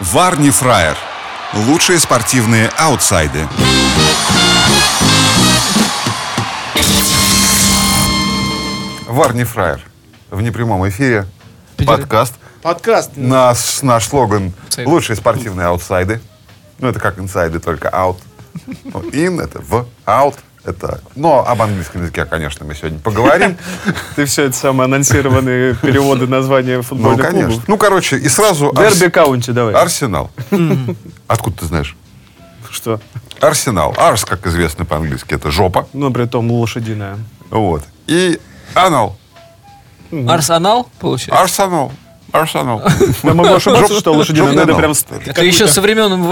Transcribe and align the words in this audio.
Варни 0.00 0.50
Фраер. 0.50 0.96
Лучшие 1.52 1.98
спортивные 1.98 2.70
аутсайды. 2.78 3.48
Варни 9.08 9.42
Фраер. 9.42 9.80
В 10.30 10.40
непрямом 10.40 10.88
эфире. 10.88 11.26
Подкаст. 11.84 12.34
Подкаст. 12.62 13.10
Наш, 13.16 13.82
наш 13.82 14.06
слоган. 14.06 14.52
«Лучшие 14.84 15.16
спортивные 15.16 15.66
аутсайды». 15.66 16.20
Ну, 16.78 16.86
это 16.86 17.00
как 17.00 17.18
инсайды, 17.18 17.58
только 17.58 17.88
out. 17.88 18.18
Ну, 18.84 19.00
in— 19.10 19.42
это 19.42 19.60
в, 19.60 19.84
out— 20.06 20.36
это... 20.64 21.00
Но 21.16 21.46
об 21.46 21.62
английском 21.62 22.02
языке, 22.02 22.24
конечно, 22.24 22.66
мы 22.66 22.74
сегодня 22.74 22.98
поговорим. 22.98 23.56
Ты 24.16 24.24
все 24.26 24.44
это 24.44 24.56
самые 24.56 24.86
анонсированные 24.86 25.74
переводы 25.74 26.26
названия 26.26 26.76
Ну, 26.76 26.82
футбольных 26.82 27.26
конечно. 27.26 27.48
клубов. 27.48 27.68
Ну, 27.68 27.76
короче, 27.78 28.16
и 28.18 28.28
сразу... 28.28 28.72
Дерби 28.76 29.10
каунти 29.10 29.50
давай. 29.52 29.74
Арсенал. 29.74 30.30
Откуда 31.26 31.56
ты 31.58 31.66
знаешь? 31.66 31.96
Что? 32.70 33.00
Арсенал. 33.40 33.94
Арс, 33.96 34.24
как 34.24 34.46
известно 34.46 34.84
по-английски, 34.84 35.34
это 35.34 35.50
жопа. 35.50 35.88
Ну, 35.92 36.10
при 36.12 36.26
том 36.26 36.50
лошадиная. 36.50 37.16
Вот. 37.50 37.82
И 38.06 38.38
анал. 38.74 39.16
Арсенал, 40.26 40.88
получается? 40.98 41.40
Арсенал. 41.42 41.92
Арсенал. 42.32 42.82
Я 43.22 43.34
могу 43.34 43.54
ошибаться, 43.54 43.98
что 43.98 44.12
лошадиная, 44.12 44.52
это 44.64 44.74
прям... 44.74 44.92
с- 44.94 45.06
Это 45.24 45.42
еще 45.44 45.66
со 45.66 45.80
времен 45.80 46.22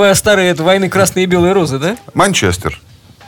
это, 0.51 0.63
войны 0.63 0.91
Красные 0.91 1.25
и 1.25 1.27
Белые 1.27 1.55
Розы, 1.55 1.79
да? 1.79 1.97
Манчестер. 2.13 2.79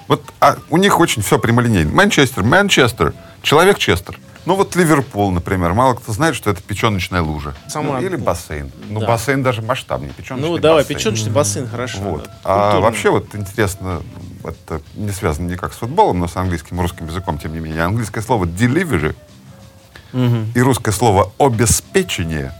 Вот 0.08 0.22
а, 0.40 0.56
у 0.70 0.76
них 0.78 0.98
очень 1.00 1.22
все 1.22 1.38
прямолинейно. 1.38 1.92
Манчестер, 1.94 2.42
Манчестер, 2.42 3.14
человек 3.42 3.78
Честер. 3.78 4.18
Ну 4.46 4.54
вот 4.54 4.74
Ливерпул, 4.76 5.30
например. 5.30 5.74
Мало 5.74 5.92
кто 5.94 6.10
знает, 6.12 6.34
что 6.34 6.50
это 6.50 6.62
печеночная 6.62 7.20
лужа. 7.20 7.54
Сама- 7.68 8.00
Ну, 8.00 8.06
или 8.06 8.16
бассейн. 8.16 8.72
Ну, 8.88 9.00
Да. 9.00 9.06
бассейн 9.06 9.42
даже 9.42 9.60
масштабнее. 9.60 10.12
Печеночный 10.16 10.48
Ну, 10.48 10.58
давай, 10.58 10.82
бассейн. 10.84 10.98
печеночный 10.98 11.30
бассейн, 11.32 11.68
хорошо. 11.68 11.98
Вот. 12.00 12.24
да. 12.24 12.30
А 12.44 12.80
вообще 12.80 13.10
вот 13.10 13.34
интересно, 13.34 14.00
это 14.42 14.80
не 14.94 15.10
связано 15.10 15.50
никак 15.50 15.74
с 15.74 15.76
футболом, 15.76 16.20
но 16.20 16.28
с 16.28 16.36
английским 16.36 16.78
и 16.78 16.80
русским 16.82 17.06
языком, 17.06 17.38
тем 17.38 17.52
не 17.52 17.60
менее. 17.60 17.82
Английское 17.82 18.22
слово 18.22 18.46
delivery 18.46 19.14
и 20.54 20.60
русское 20.62 20.92
слово 20.92 21.30
обеспечение. 21.38 22.52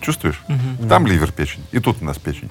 Чувствуешь? 0.00 0.42
Там 0.88 1.06
ливер 1.06 1.30
печень, 1.30 1.62
и 1.72 1.78
тут 1.78 1.98
у 2.00 2.04
нас 2.04 2.16
печень. 2.18 2.48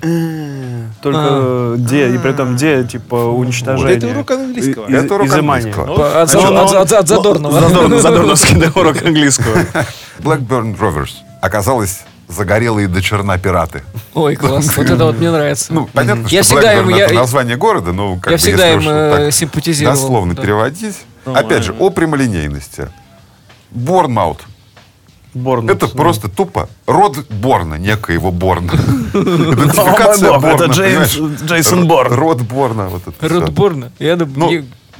Только 1.01 1.75
где, 1.77 2.09
и 2.13 2.17
при 2.17 2.31
этом 2.31 2.55
где, 2.55 2.83
типа, 2.83 3.15
уничтожение. 3.15 3.97
Это 3.97 4.07
урок 4.07 4.31
английского. 4.31 4.87
И- 4.87 4.93
Это 4.93 5.15
урок 5.15 5.33
английского. 5.33 6.21
От, 6.21 6.33
Ну, 6.33 6.55
от- 6.61 6.73
от- 6.73 6.91
от 6.93 7.07
Задорнова. 7.07 7.59
Задорно- 7.59 7.99
Задорновский 7.99 8.55
да, 8.57 8.71
урок 8.79 9.01
английского. 9.03 9.55
Blackburn 10.19 10.77
Rovers 10.77 11.11
оказалось 11.41 12.01
загорелые 12.27 12.87
до 12.87 13.01
черна 13.01 13.37
пираты. 13.39 13.81
Ой, 14.13 14.35
класс. 14.35 14.71
Вот 14.77 14.85
это 14.89 15.03
вот 15.05 15.17
мне 15.17 15.31
нравится. 15.31 15.73
Ну, 15.73 15.89
понятно, 15.91 16.27
Я 16.27 16.43
что 16.43 16.53
всегда 16.55 16.75
Blackburn 16.75 16.81
им- 16.91 16.97
я- 16.97 17.05
это 17.05 17.13
название 17.15 17.57
города, 17.57 17.93
но 17.93 18.17
как 18.17 18.31
я 18.31 18.37
бы, 18.37 18.37
всегда 18.37 18.67
если 18.67 18.73
им, 18.73 18.79
уж 18.81 18.85
э, 18.87 19.11
так 19.25 19.33
симпатизировал, 19.33 19.95
дословно 19.95 20.35
да. 20.35 20.41
переводить. 20.43 20.95
Ну, 21.25 21.33
Опять 21.35 21.63
же, 21.63 21.73
о 21.79 21.89
прямолинейности. 21.89 22.89
Борнмаут. 23.71 24.41
Борн. 25.33 25.69
Это 25.69 25.87
просто 25.87 26.27
тупо 26.27 26.69
род 26.87 27.17
Борна, 27.29 27.75
некоего 27.75 28.31
Борна. 28.31 28.71
Идентификация 29.13 30.29
это 30.29 30.39
Борна, 30.39 30.57
понимаешь? 30.67 31.41
Джейсон 31.43 31.87
Борн. 31.87 32.13
Род 32.13 32.41
Борна. 32.41 32.89
Это. 32.93 33.13
Я 33.99 34.15
дум- 34.15 34.33
Ну, 34.35 34.49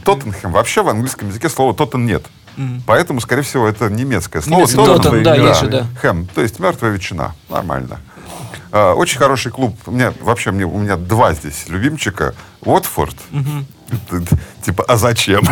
Тоттенхэм. 0.03 0.52
Вообще 0.52 0.81
в 0.83 0.89
английском 0.89 1.30
языке 1.30 1.49
слова 1.49 1.73
Тоттен 1.73 2.05
нет. 2.05 2.25
Поэтому, 2.86 3.21
скорее 3.21 3.44
всего, 3.44 3.67
это 3.67 3.89
немецкое 3.89 4.41
слово. 4.41 4.67
Тоттен, 4.67 5.23
да, 5.23 5.36
есть 5.36 5.61
же, 5.61 5.67
да. 5.67 5.86
Хэм, 6.02 6.27
то 6.27 6.41
есть 6.41 6.59
мертвая 6.59 6.91
ветчина. 6.91 7.33
Нормально. 7.49 7.99
А, 8.71 8.93
Очень 8.95 9.17
хороший 9.17 9.52
клуб. 9.52 9.75
У 9.86 9.91
меня 9.91 10.14
вообще 10.21 10.52
мне, 10.52 10.66
у 10.66 10.77
меня 10.77 10.97
два 10.97 11.33
здесь 11.33 11.66
любимчика. 11.69 12.36
Уотфорд. 12.61 13.16
Это, 13.31 13.43
Типа, 14.65 14.83
а 14.87 14.97
зачем? 14.97 15.43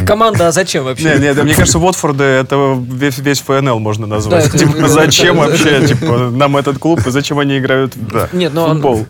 Команда, 0.06 0.48
а 0.48 0.52
зачем 0.52 0.84
вообще? 0.84 1.14
Не, 1.14 1.20
не, 1.20 1.34
да, 1.34 1.42
мне 1.42 1.54
кажется, 1.54 1.78
Уотфорда 1.78 2.24
это 2.24 2.78
весь, 2.78 3.40
ФНЛ 3.40 3.78
можно 3.78 4.06
назвать. 4.06 4.52
Типа, 4.52 4.88
зачем 4.88 5.38
вообще, 5.38 5.86
типа, 5.86 6.30
нам 6.30 6.56
этот 6.56 6.78
клуб 6.78 7.06
и 7.06 7.10
зачем 7.10 7.38
они 7.38 7.58
играют 7.58 7.94
в 7.96 8.28
Нет, 8.32 8.52
футбол? 8.52 9.06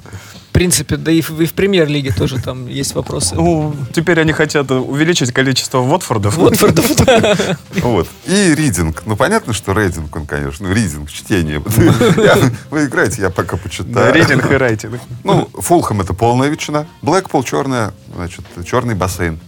В 0.56 0.58
принципе, 0.58 0.96
да 0.96 1.12
и 1.12 1.20
в, 1.20 1.38
и 1.38 1.44
в 1.44 1.52
премьер-лиге 1.52 2.12
тоже 2.14 2.40
там 2.40 2.66
есть 2.66 2.94
вопросы. 2.94 3.34
Ну, 3.34 3.76
теперь 3.92 4.18
они 4.18 4.32
хотят 4.32 4.70
увеличить 4.70 5.30
количество 5.30 5.80
Уотфордов. 5.80 6.38
Уотфордов, 6.38 6.96
да. 7.04 7.36
Вот. 7.82 8.08
И 8.24 8.54
ридинг. 8.54 9.02
Ну, 9.04 9.16
понятно, 9.16 9.52
что 9.52 9.74
рейдинг, 9.74 10.16
он, 10.16 10.24
конечно. 10.24 10.66
Ну, 10.66 10.74
ридинг, 10.74 11.10
чтение. 11.10 11.58
Вы 12.70 12.86
играете, 12.86 13.20
я 13.20 13.28
пока 13.28 13.56
Да, 13.58 13.62
почитаю. 13.62 14.14
рейтинг 14.14 14.50
и 14.50 14.54
рейтинг. 14.56 14.98
Ну, 15.24 15.46
Фулхэм 15.52 16.00
это 16.00 16.14
полная 16.14 16.48
ветчина. 16.48 16.86
Блэкпул 17.02 17.42
черная, 17.44 17.92
значит, 18.14 18.46
черный 18.64 18.94
бассейн. 18.94 19.38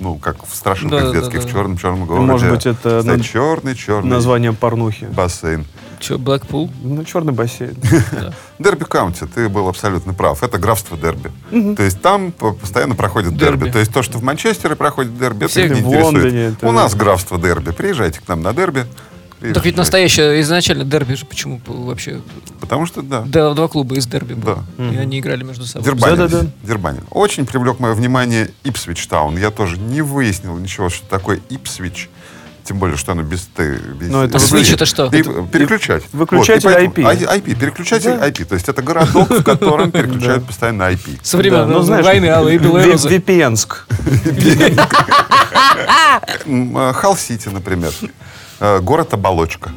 Ну, 0.00 0.16
как 0.16 0.44
в 0.44 0.52
страшилках 0.56 0.98
Да-да-да-да. 1.04 1.20
детских, 1.30 1.48
в 1.48 1.52
черном 1.52 1.78
черном 1.78 2.04
городе. 2.04 2.26
Может 2.26 2.50
быть, 2.50 2.66
это 2.66 3.00
на- 3.04 3.20
черный 3.20 3.76
черный 3.76 4.10
Название 4.10 4.52
порнухи. 4.52 5.04
бассейн. 5.04 5.64
Че, 6.00 6.18
Блэкпул? 6.18 6.70
Ну, 6.82 7.04
черный 7.04 7.32
бассейн. 7.32 7.76
Дерби 8.58 8.84
Каунти, 8.84 9.24
ты 9.26 9.48
был 9.48 9.68
абсолютно 9.68 10.14
прав. 10.14 10.42
Это 10.42 10.58
графство 10.58 10.96
дерби. 10.96 11.30
То 11.76 11.82
есть 11.82 12.00
там 12.00 12.32
по- 12.32 12.52
постоянно 12.52 12.94
проходит 12.94 13.36
дерби. 13.36 13.58
Дерби. 13.64 13.70
То 13.72 13.78
есть 13.80 13.92
то, 13.92 14.02
что 14.02 14.18
в 14.18 14.22
Манчестере 14.22 14.76
проходит 14.76 15.18
дерби, 15.18 15.44
это 15.44 15.48
Все 15.48 15.64
их 15.66 15.70
не 15.72 15.80
в 15.82 15.86
интересует. 15.86 16.04
Лондоне 16.04 16.40
это- 16.46 16.66
У 16.66 16.72
нас 16.72 16.94
графство 16.94 17.38
дерби. 17.38 17.70
Приезжайте 17.72 18.20
к 18.20 18.28
нам 18.28 18.42
на 18.42 18.52
дерби. 18.54 18.80
Так 19.38 19.42
ведь 19.42 19.52
Приезжайте. 19.52 19.76
настоящее 19.78 20.40
изначально 20.40 20.84
дерби 20.84 21.12
же 21.14 21.26
почему 21.26 21.60
вообще? 21.66 22.22
Потому 22.58 22.86
что, 22.86 23.02
да. 23.02 23.22
Да, 23.26 23.52
два 23.52 23.68
клуба 23.68 23.94
из 23.96 24.06
дерби 24.06 24.32
было. 24.32 24.64
Да. 24.78 24.90
И 24.90 24.96
они 24.96 25.18
играли 25.18 25.44
между 25.44 25.66
собой. 25.66 25.84
Дербанились. 25.84 26.30
Да-да-да. 26.30 26.50
Дербанили. 26.62 27.02
Очень 27.10 27.44
привлек 27.44 27.78
мое 27.78 27.92
внимание 27.92 28.50
Ипсвич 28.64 29.06
Таун. 29.06 29.36
Я 29.36 29.50
тоже 29.50 29.76
не 29.78 30.00
выяснил 30.00 30.56
ничего, 30.56 30.88
что 30.88 31.06
такое 31.06 31.40
Ипсвич. 31.50 32.08
Тем 32.66 32.78
более, 32.78 32.96
что 32.96 33.12
оно 33.12 33.22
без 33.22 33.42
Т. 33.42 33.78
без- 34.00 34.08
Ну, 34.08 34.22
это 34.24 34.38
без 34.38 34.70
это 34.72 34.86
что? 34.86 35.06
И 35.06 35.22
переключать. 35.22 36.02
выключатель 36.12 36.68
Вот, 36.68 36.76
IP. 36.78 37.04
I- 37.04 37.38
IP, 37.38 37.54
переключатель 37.54 38.10
IP. 38.10 38.44
То 38.44 38.54
есть 38.56 38.68
это 38.68 38.82
городок, 38.82 39.30
в 39.30 39.42
котором 39.44 39.90
переключают 39.92 40.44
постоянно 40.44 40.82
IP. 40.90 41.20
Со 41.22 41.36
времен 41.36 41.58
Да, 41.58 41.66
ну, 41.66 41.82
знаешь, 41.82 42.04
войны 42.04 42.26
Аллы 42.26 42.54
и 42.56 42.58
Белой 42.58 42.90
Розы. 42.90 43.08
Випенск. 43.08 43.86
Халл-Сити, 46.92 47.48
например. 47.48 47.92
Э, 48.58 48.80
Город 48.80 49.12
Оболочка. 49.14 49.70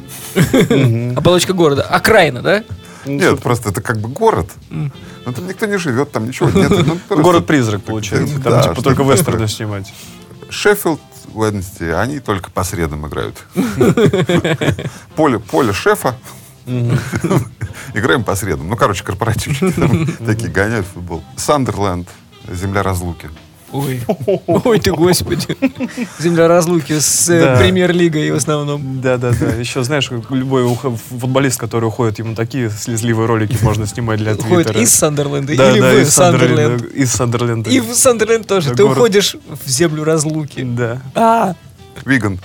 Оболочка 1.16 1.52
города. 1.52 1.82
Окраина, 1.82 2.40
да? 2.42 2.64
Нет, 3.04 3.40
просто 3.40 3.70
это 3.70 3.80
как 3.80 3.98
бы 3.98 4.08
город. 4.08 4.48
Но 4.70 5.32
там 5.32 5.46
никто 5.46 5.66
не 5.66 5.76
живет, 5.78 6.12
там 6.12 6.26
ничего 6.26 6.50
нет. 6.50 6.70
Ну, 6.70 6.98
Город-призрак, 7.22 7.82
получается. 7.82 8.34
Там, 8.40 8.52
Да, 8.52 8.62
типа, 8.62 8.82
только 8.82 9.02
вестерны 9.02 9.48
снимать. 9.48 9.92
Шеффилд 10.48 11.00
Уэнсди, 11.34 11.84
они 11.84 12.20
только 12.20 12.50
по 12.50 12.64
средам 12.64 13.06
играют. 13.06 13.36
Поле, 15.16 15.38
поле 15.38 15.72
шефа. 15.72 16.16
Играем 17.94 18.22
по 18.24 18.34
средам. 18.36 18.68
Ну, 18.68 18.76
короче, 18.76 19.04
корпоративщики 19.04 19.72
там 19.72 20.06
такие 20.26 20.50
гоняют 20.50 20.86
футбол. 20.86 21.24
Сандерленд, 21.36 22.08
земля 22.48 22.82
разлуки. 22.82 23.28
Ой. 23.72 24.00
Ой 24.46 24.80
ты, 24.80 24.90
господи. 24.92 25.56
Земля 26.18 26.48
разлуки 26.48 26.98
с 26.98 27.28
э, 27.28 27.40
Да. 27.40 27.56
премьер-лигой 27.60 28.30
в 28.32 28.36
основном. 28.36 29.00
Да, 29.00 29.16
да, 29.16 29.32
да. 29.38 29.46
Еще, 29.54 29.82
знаешь, 29.84 30.10
любой 30.30 30.64
ух- 30.64 30.86
футболист, 31.08 31.58
который 31.60 31.84
уходит, 31.86 32.18
ему 32.18 32.34
такие 32.34 32.68
слезливые 32.70 33.26
ролики 33.26 33.56
можно 33.62 33.86
снимать 33.86 34.18
для 34.18 34.34
Уходит 34.34 34.66
Твиттера. 34.68 34.80
из 34.82 34.90
Сандерленда 34.94 35.56
Да, 35.56 35.70
или 35.70 35.80
да, 35.80 35.90
в 35.90 35.98
из. 36.00 36.12
Сандерленд. 36.14 36.82
Из 36.94 37.12
Сандерленда. 37.12 37.70
И 37.70 37.80
в 37.80 37.94
Сандерленд 37.94 38.46
тоже. 38.46 38.70
Да, 38.70 38.74
Ты 38.76 38.82
город. 38.82 38.98
уходишь 38.98 39.36
в 39.64 39.68
землю 39.68 40.04
разлуки. 40.04 40.62
Да. 40.62 41.00
А, 41.14 41.54
Виган. 42.04 42.40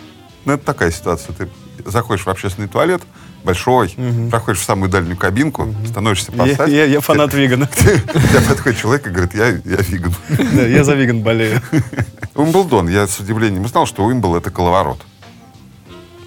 Ну, 0.46 0.54
это 0.54 0.64
такая 0.66 0.92
ситуация. 0.92 1.34
Ты 1.36 1.50
заходишь 1.86 2.26
в 2.26 2.30
общественный 2.30 2.68
туалет, 2.68 3.02
большой, 3.46 3.96
проходишь 4.30 4.60
в 4.62 4.64
самую 4.66 4.90
дальнюю 4.90 5.16
кабинку, 5.18 5.74
становишься 5.88 6.32
Я, 6.34 6.38
поставь. 6.38 6.70
я- 6.70 6.86
я 6.86 7.00
фанат 7.00 7.34
вигана. 7.34 7.68
К 7.68 7.76
тебе 7.76 8.42
подходит 8.48 8.80
человек 8.80 9.08
и 9.08 9.10
говорит, 9.12 9.34
я, 9.36 9.48
я 9.48 9.78
виган. 9.90 10.14
Да, 10.30 10.66
я 10.68 10.84
за 10.84 10.96
виган 10.96 11.22
болею. 11.22 11.62
Умблдон. 12.36 12.90
Я 12.90 13.08
с 13.08 13.20
удивлением 13.20 13.64
узнал, 13.66 13.86
что 13.86 14.04
Уимбл 14.04 14.36
это 14.36 14.50
коловорот. 14.52 15.00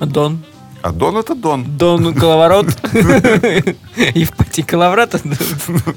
Дон. 0.00 0.42
А 0.80 0.92
Дон 0.92 1.16
это 1.16 1.34
Дон. 1.34 1.76
Дон 1.76 2.14
коловорот. 2.14 2.66
Евпатий 4.14 4.62
коловрата. 4.62 5.18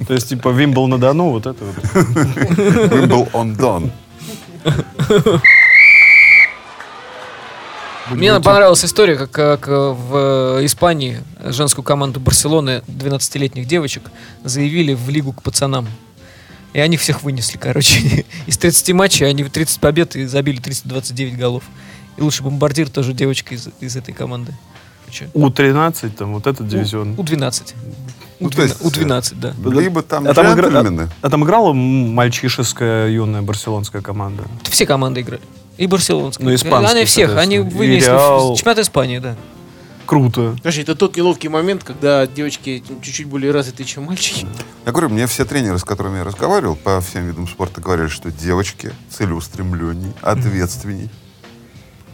То 0.07 0.13
есть, 0.13 0.29
типа, 0.29 0.49
Вимбл 0.49 0.87
на 0.87 0.97
Дону, 0.97 1.29
вот 1.29 1.45
это 1.45 1.63
вот. 1.63 2.91
Уимбл 2.91 3.29
он 3.31 3.53
Дон. 3.55 3.91
Мне 8.11 8.39
понравилась 8.39 8.83
история, 8.85 9.15
как, 9.15 9.31
как 9.31 9.67
э, 9.67 9.71
в 9.71 10.65
Испании 10.65 11.19
женскую 11.43 11.83
команду 11.83 12.19
Барселоны 12.19 12.83
12-летних 12.87 13.67
девочек 13.67 14.03
заявили 14.43 14.93
в 14.93 15.09
лигу 15.09 15.33
к 15.33 15.41
пацанам. 15.41 15.87
И 16.73 16.79
они 16.79 16.97
всех 16.97 17.23
вынесли, 17.23 17.57
короче. 17.57 18.25
Из 18.47 18.57
30 18.57 18.93
матчей 18.93 19.27
они 19.27 19.43
в 19.43 19.49
30 19.49 19.79
побед 19.79 20.15
и 20.15 20.25
забили 20.25 20.59
329 20.59 21.37
голов. 21.37 21.63
И 22.17 22.21
лучший 22.21 22.43
бомбардир 22.43 22.89
тоже 22.89 23.13
девочка 23.13 23.55
из, 23.55 23.69
из 23.79 23.95
этой 23.95 24.13
команды. 24.13 24.53
что. 25.11 25.25
У-13, 25.33 26.09
там, 26.11 26.33
вот 26.33 26.47
этот 26.47 26.67
дивизион. 26.67 27.15
У-12. 27.17 27.73
Ну, 28.39 28.49
то 28.49 28.63
есть, 28.63 28.83
У-12, 28.83 29.35
да. 29.35 29.53
Либо 29.69 30.01
там 30.01 30.27
А 30.27 30.33
там, 30.33 30.53
игра- 30.53 30.79
а- 30.79 31.09
а 31.21 31.29
там 31.29 31.43
играла 31.43 31.73
мальчишеская 31.73 33.09
юная 33.09 33.41
барселонская 33.41 34.01
команда? 34.01 34.43
Все 34.63 34.85
команды 34.85 35.21
играли. 35.21 35.43
И 35.81 35.87
барселонская. 35.87 36.47
Ну, 36.47 36.53
испанские, 36.53 36.95
Они 36.97 37.05
всех, 37.05 37.37
они 37.37 37.59
вынесли 37.59 38.05
Реал. 38.07 38.55
чемпионат 38.55 38.79
Испании, 38.79 39.17
да. 39.19 39.35
Круто. 40.05 40.53
Подожди, 40.57 40.81
это 40.81 40.93
тот 40.93 41.15
неловкий 41.15 41.47
момент, 41.49 41.83
когда 41.83 42.27
девочки 42.27 42.83
чуть-чуть 43.01 43.27
более 43.27 43.51
развитые, 43.51 43.87
чем 43.87 44.03
мальчики. 44.03 44.45
Я 44.85 44.91
говорю, 44.91 45.09
мне 45.09 45.25
все 45.25 45.45
тренеры, 45.45 45.79
с 45.79 45.83
которыми 45.83 46.17
я 46.17 46.23
разговаривал 46.23 46.75
по 46.75 47.01
всем 47.01 47.25
видам 47.27 47.47
спорта, 47.47 47.81
говорили, 47.81 48.07
что 48.09 48.29
девочки 48.29 48.91
целеустремленней, 49.09 50.11
ответственней. 50.21 51.09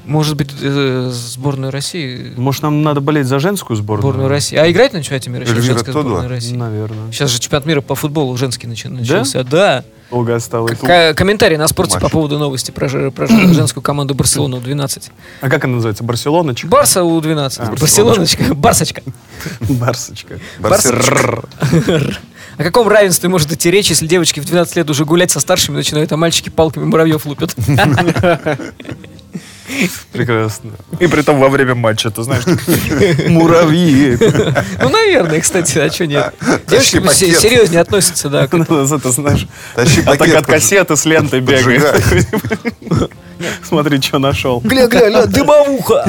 Может 0.05 0.37
быть, 0.37 0.51
э, 0.61 1.09
сборную 1.11 1.71
России. 1.71 2.33
Может, 2.37 2.61
нам 2.63 2.81
надо 2.81 3.01
болеть 3.01 3.25
за 3.27 3.39
женскую 3.39 3.75
сборную? 3.75 4.03
Сборную 4.03 4.29
России. 4.29 4.55
А 4.57 4.69
играет 4.71 4.93
на 4.93 5.03
чемпионате 5.03 5.29
мира 5.29 5.43
сейчас 5.43 5.57
Эльвира 5.57 5.73
женская 5.73 5.91
сборная 5.91 6.29
России? 6.29 6.55
Наверное. 6.55 7.11
Сейчас 7.11 7.31
же 7.31 7.39
чемпионат 7.39 7.65
мира 7.65 7.81
по 7.81 7.95
футболу 7.95 8.37
женский 8.37 8.67
начи- 8.67 8.87
начался. 8.87 9.43
Да. 9.43 9.83
Долго 10.09 10.35
осталось. 10.35 10.77
К- 10.79 11.13
комментарий 11.15 11.57
на 11.57 11.67
спорте 11.67 11.99
по 11.99 12.07
поводу 12.09 12.39
новости 12.39 12.71
про, 12.71 12.87
про 13.11 13.27
же- 13.27 13.53
женскую 13.53 13.83
команду 13.83 14.15
Барселону 14.15 14.59
12. 14.59 15.11
А 15.41 15.49
как 15.49 15.65
она 15.65 15.75
называется? 15.75 16.03
Барселоночка? 16.03 16.67
Барса 16.67 17.03
У-12. 17.03 17.55
А, 17.59 17.71
Барселоночка. 17.75 18.53
Барсочка. 18.55 19.01
Барсочка. 19.67 20.39
Барселона. 20.59 21.43
О 22.57 22.63
каком 22.63 22.87
равенстве 22.87 23.29
может 23.29 23.51
идти 23.51 23.69
речь, 23.69 23.89
если 23.89 24.07
девочки 24.07 24.39
в 24.39 24.45
12 24.45 24.77
лет 24.77 24.89
уже 24.89 25.05
гулять 25.05 25.29
со 25.29 25.39
старшими 25.39 25.75
начинают, 25.75 26.11
а 26.11 26.17
мальчики 26.17 26.49
палками 26.49 26.85
муравьев 26.85 27.25
лупят? 27.25 27.53
Прекрасно. 30.11 30.71
И 30.99 31.07
при 31.07 31.21
том 31.21 31.39
во 31.39 31.49
время 31.49 31.75
матча, 31.75 32.09
ты 32.09 32.23
знаешь, 32.23 32.43
муравьи. 33.27 34.17
Ну, 34.81 34.89
наверное, 34.89 35.41
кстати, 35.41 35.77
а 35.77 35.89
что 35.91 36.07
нет? 36.07 36.33
Девочки 36.67 36.99
серьезнее 37.13 37.81
относятся, 37.81 38.29
да. 38.29 38.47
к- 38.47 38.53
Это 38.53 39.11
знаешь, 39.11 39.47
а 39.75 40.15
так 40.15 40.33
от 40.33 40.45
кассеты 40.45 40.95
с 40.95 41.05
лентой 41.05 41.41
бегает. 41.41 42.03
Смотри, 43.67 44.01
что 44.01 44.17
нашел. 44.17 44.61
Гля, 44.61 44.87
гля, 44.87 45.09
гля, 45.09 45.25
дымовуха! 45.27 46.05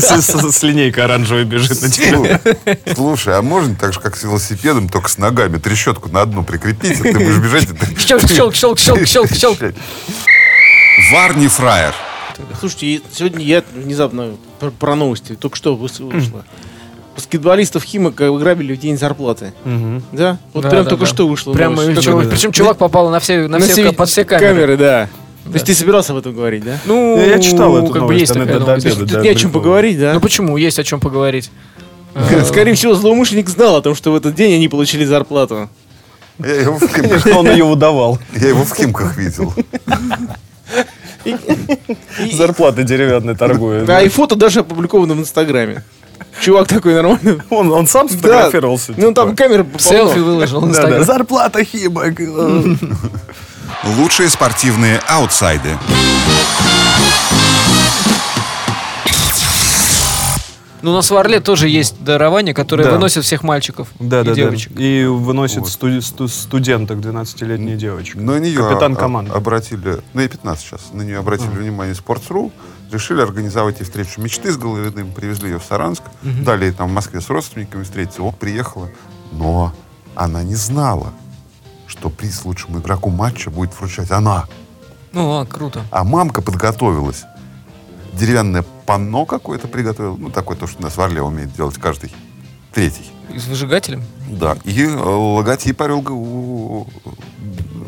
С, 0.00 0.22
с- 0.22 0.50
с 0.56 0.62
линейкой 0.64 1.04
оранжевой 1.04 1.44
бежит 1.44 1.80
на 1.82 1.88
тебя. 1.90 2.40
Слушай, 2.42 2.94
Слушай, 2.96 3.38
а 3.38 3.42
можно 3.42 3.76
так 3.76 3.92
же, 3.92 4.00
как 4.00 4.16
с 4.16 4.24
велосипедом, 4.24 4.88
только 4.88 5.08
с 5.08 5.18
ногами, 5.18 5.58
трещотку 5.58 6.08
на 6.08 6.22
одну 6.22 6.42
прикрепить, 6.42 6.98
и 6.98 7.02
ты 7.02 7.12
будешь 7.12 7.36
бежать 7.38 7.64
и 7.64 7.66
ты- 7.74 8.00
Щелк, 8.00 8.26
щелк, 8.28 8.54
щелк, 8.54 8.78
щелк, 8.78 9.06
щелк, 9.06 9.32
щелк. 9.32 9.58
Вар 11.12 11.36
не 11.36 11.48
фраер. 12.36 12.48
Слушайте, 12.58 13.00
сегодня 13.12 13.44
я 13.44 13.62
внезапно 13.74 14.32
про, 14.60 14.70
про 14.70 14.94
новости 14.94 15.34
только 15.34 15.56
что 15.56 15.74
вышло. 15.76 16.12
Баскетболистов 17.14 17.84
Химок 17.84 18.18
ограбили 18.20 18.74
в 18.74 18.78
день 18.80 18.96
зарплаты. 18.96 19.52
Мгм. 19.64 20.02
Да? 20.12 20.38
Вот 20.54 20.62
Да, 20.64 20.70
прям 20.70 20.84
да, 20.84 20.90
только 20.90 21.04
да. 21.04 21.10
что 21.10 21.28
вышло. 21.28 21.52
Прям, 21.52 21.74
новость. 21.74 22.00
чувак- 22.02 22.30
причем 22.30 22.52
чувак 22.52 22.78
попал 22.78 23.10
на 23.10 23.20
все, 23.20 23.48
на 23.48 23.58
все, 23.60 23.72
все- 23.72 23.92
под 23.92 24.08
все 24.08 24.24
камеры. 24.24 24.76
да. 24.78 25.08
То 25.44 25.52
есть 25.54 25.66
ты 25.66 25.74
собирался 25.74 26.12
об 26.12 26.18
этом 26.20 26.34
говорить, 26.34 26.64
да? 26.64 26.78
Ну, 26.86 27.18
Я 27.20 27.38
читал 27.40 27.76
эту 27.76 27.86
как 27.88 27.94
бы 27.94 27.98
новость, 28.00 28.20
есть 28.20 28.32
она 28.36 28.44
такая 28.46 28.60
новость. 28.60 28.86
обеда, 28.86 29.00
Тут 29.00 29.08
да, 29.10 29.20
не 29.22 29.28
о 29.28 29.34
чем 29.34 29.50
поговорить, 29.50 29.98
да? 30.00 30.14
Ну 30.14 30.20
почему? 30.20 30.56
Есть 30.56 30.78
о 30.78 30.84
чем 30.84 31.00
поговорить. 31.00 31.50
Э, 32.14 32.44
Скорее 32.44 32.74
всего, 32.74 32.94
злоумышленник 32.94 33.48
знал 33.48 33.76
о 33.76 33.82
том, 33.82 33.94
что 33.94 34.12
в 34.12 34.16
этот 34.16 34.34
день 34.34 34.54
они 34.54 34.68
получили 34.68 35.04
зарплату. 35.04 35.68
Я 36.38 36.54
его 36.62 36.78
в 36.78 36.86
Химках, 36.88 37.20
Что 37.20 37.38
он 37.38 37.50
ее 37.50 37.64
удавал. 37.64 38.18
я 38.36 38.48
его 38.48 38.64
в 38.64 38.72
Химках 38.74 39.16
видел. 39.18 39.52
Зарплаты 42.32 42.82
деревянной 42.84 43.34
торгует. 43.34 43.84
Да, 43.84 44.00
и 44.02 44.08
фото 44.08 44.36
даже 44.36 44.60
опубликовано 44.60 45.14
в 45.14 45.20
Инстаграме. 45.20 45.82
Чувак 46.40 46.68
такой 46.68 46.94
нормальный. 46.94 47.40
Он, 47.50 47.70
он 47.72 47.86
сам 47.86 48.06
Да. 48.06 48.12
сфотографировался. 48.14 48.94
Ну, 48.96 49.12
там 49.12 49.36
камера 49.36 49.66
Селфи 49.78 50.18
выложил 50.18 50.60
в 50.60 50.72
Да, 50.72 50.86
да. 50.86 51.02
Зарплата 51.04 51.64
химок. 51.64 52.14
Лучшие 53.98 54.28
спортивные 54.28 55.00
аутсайды. 55.08 55.76
Ну, 60.82 60.90
у 60.90 60.94
нас 60.94 61.10
в 61.10 61.16
Орле 61.16 61.38
тоже 61.40 61.68
есть 61.68 62.02
дарование, 62.02 62.52
которое 62.54 62.84
Да. 62.84 62.92
выносит 62.92 63.24
всех 63.24 63.42
мальчиков 63.44 63.88
Да, 64.00 64.22
и 64.22 64.24
да, 64.24 64.30
да. 64.30 64.34
девочек. 64.34 64.72
И 64.76 65.04
выносит 65.04 65.60
Вот. 65.60 65.68
студи- 65.68 66.00
сту- 66.00 66.26
студенток, 66.28 66.98
12-летние 66.98 67.76
девочек. 67.76 68.16
На 68.16 68.38
нее 68.40 68.58
Капитан 68.58 68.94
о- 68.94 68.96
команды. 68.96 69.32
обратили, 69.32 70.02
ну 70.12 70.20
и 70.22 70.28
15 70.28 70.64
сейчас, 70.66 70.80
на 70.92 71.02
нее 71.02 71.18
обратили 71.18 71.50
внимание 71.50 71.94
Sports.ru, 71.94 72.50
решили 72.90 73.20
организовать 73.22 73.78
ей 73.78 73.84
встречу 73.86 74.20
мечты 74.20 74.50
с 74.52 74.56
Головиным, 74.56 75.12
привезли 75.12 75.50
ее 75.50 75.58
в 75.60 75.64
Саранск, 75.64 76.02
дали 76.22 76.64
ей 76.64 76.72
там 76.72 76.88
в 76.88 76.92
Москве 76.92 77.20
с 77.20 77.28
родственниками 77.30 77.84
встретиться, 77.84 78.22
о, 78.22 78.32
приехала, 78.32 78.88
но 79.30 79.72
она 80.16 80.42
не 80.42 80.56
знала, 80.56 81.12
что 81.86 82.10
приз 82.10 82.44
лучшему 82.44 82.80
игроку 82.80 83.08
матча 83.08 83.50
будет 83.50 83.70
вручать 83.78 84.10
она. 84.10 84.46
Ну, 85.12 85.38
а, 85.40 85.46
круто. 85.46 85.82
А 85.90 86.02
мамка 86.04 86.42
подготовилась. 86.42 87.22
Деревянное 88.14 88.64
панно 88.92 89.24
какое-то 89.24 89.68
приготовила. 89.68 90.16
Ну, 90.18 90.28
такое 90.28 90.54
то, 90.54 90.66
что 90.66 90.80
у 90.80 90.82
нас 90.82 90.98
в 90.98 91.00
Орле 91.00 91.22
умеет 91.22 91.50
делать 91.54 91.76
каждый 91.78 92.12
третий. 92.74 93.10
И 93.34 93.38
с 93.38 93.46
выжигателем 93.46 94.04
Да. 94.28 94.58
И 94.64 94.84
э, 94.84 94.94
логотип 94.94 95.80
Орел 95.80 96.02
ГУ. 96.02 96.86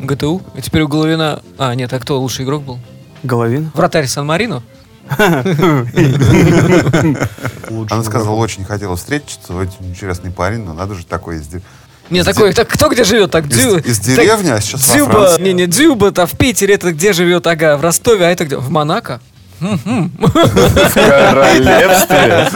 ГТУ. 0.01 0.41
И 0.55 0.63
теперь 0.63 0.81
у 0.81 0.87
Головина... 0.87 1.43
А, 1.59 1.75
нет, 1.75 1.93
а 1.93 1.99
кто 1.99 2.19
лучший 2.19 2.43
игрок 2.43 2.63
был? 2.63 2.79
Головин? 3.21 3.65
Она 3.65 3.71
Вратарь 3.75 4.07
Сан-Марино? 4.07 4.63
сказала, 8.03 8.35
очень 8.35 8.65
хотела 8.65 8.95
встретиться, 8.95 9.53
очень 9.53 9.91
интересный 9.91 10.31
парень, 10.31 10.63
но 10.63 10.73
надо 10.73 10.95
же 10.95 11.05
такой 11.05 11.35
из, 11.35 11.45
де- 11.45 11.61
Не, 12.09 12.21
Из 12.21 12.25
такой, 12.25 12.51
так 12.53 12.67
кто 12.67 12.89
где 12.89 13.03
живет? 13.03 13.29
Так, 13.29 13.45
из- 13.45 13.55
Дзю- 13.55 13.77
из 13.77 13.99
так, 13.99 14.15
деревни, 14.15 14.49
а 14.49 14.59
сейчас 14.59 14.87
во 14.87 14.95
Дзюба, 14.95 15.11
Франции. 15.11 15.43
не, 15.43 15.53
не, 15.53 15.67
Дзюба-то 15.67 16.25
в 16.25 16.31
Питере, 16.35 16.73
это 16.73 16.91
где 16.91 17.13
живет? 17.13 17.45
Ага, 17.45 17.77
в 17.77 17.81
Ростове, 17.81 18.25
а 18.25 18.31
это 18.31 18.45
где? 18.45 18.57
В 18.57 18.71
Монако? 18.71 19.21
В 19.59 20.93
королевстве. 20.93 22.47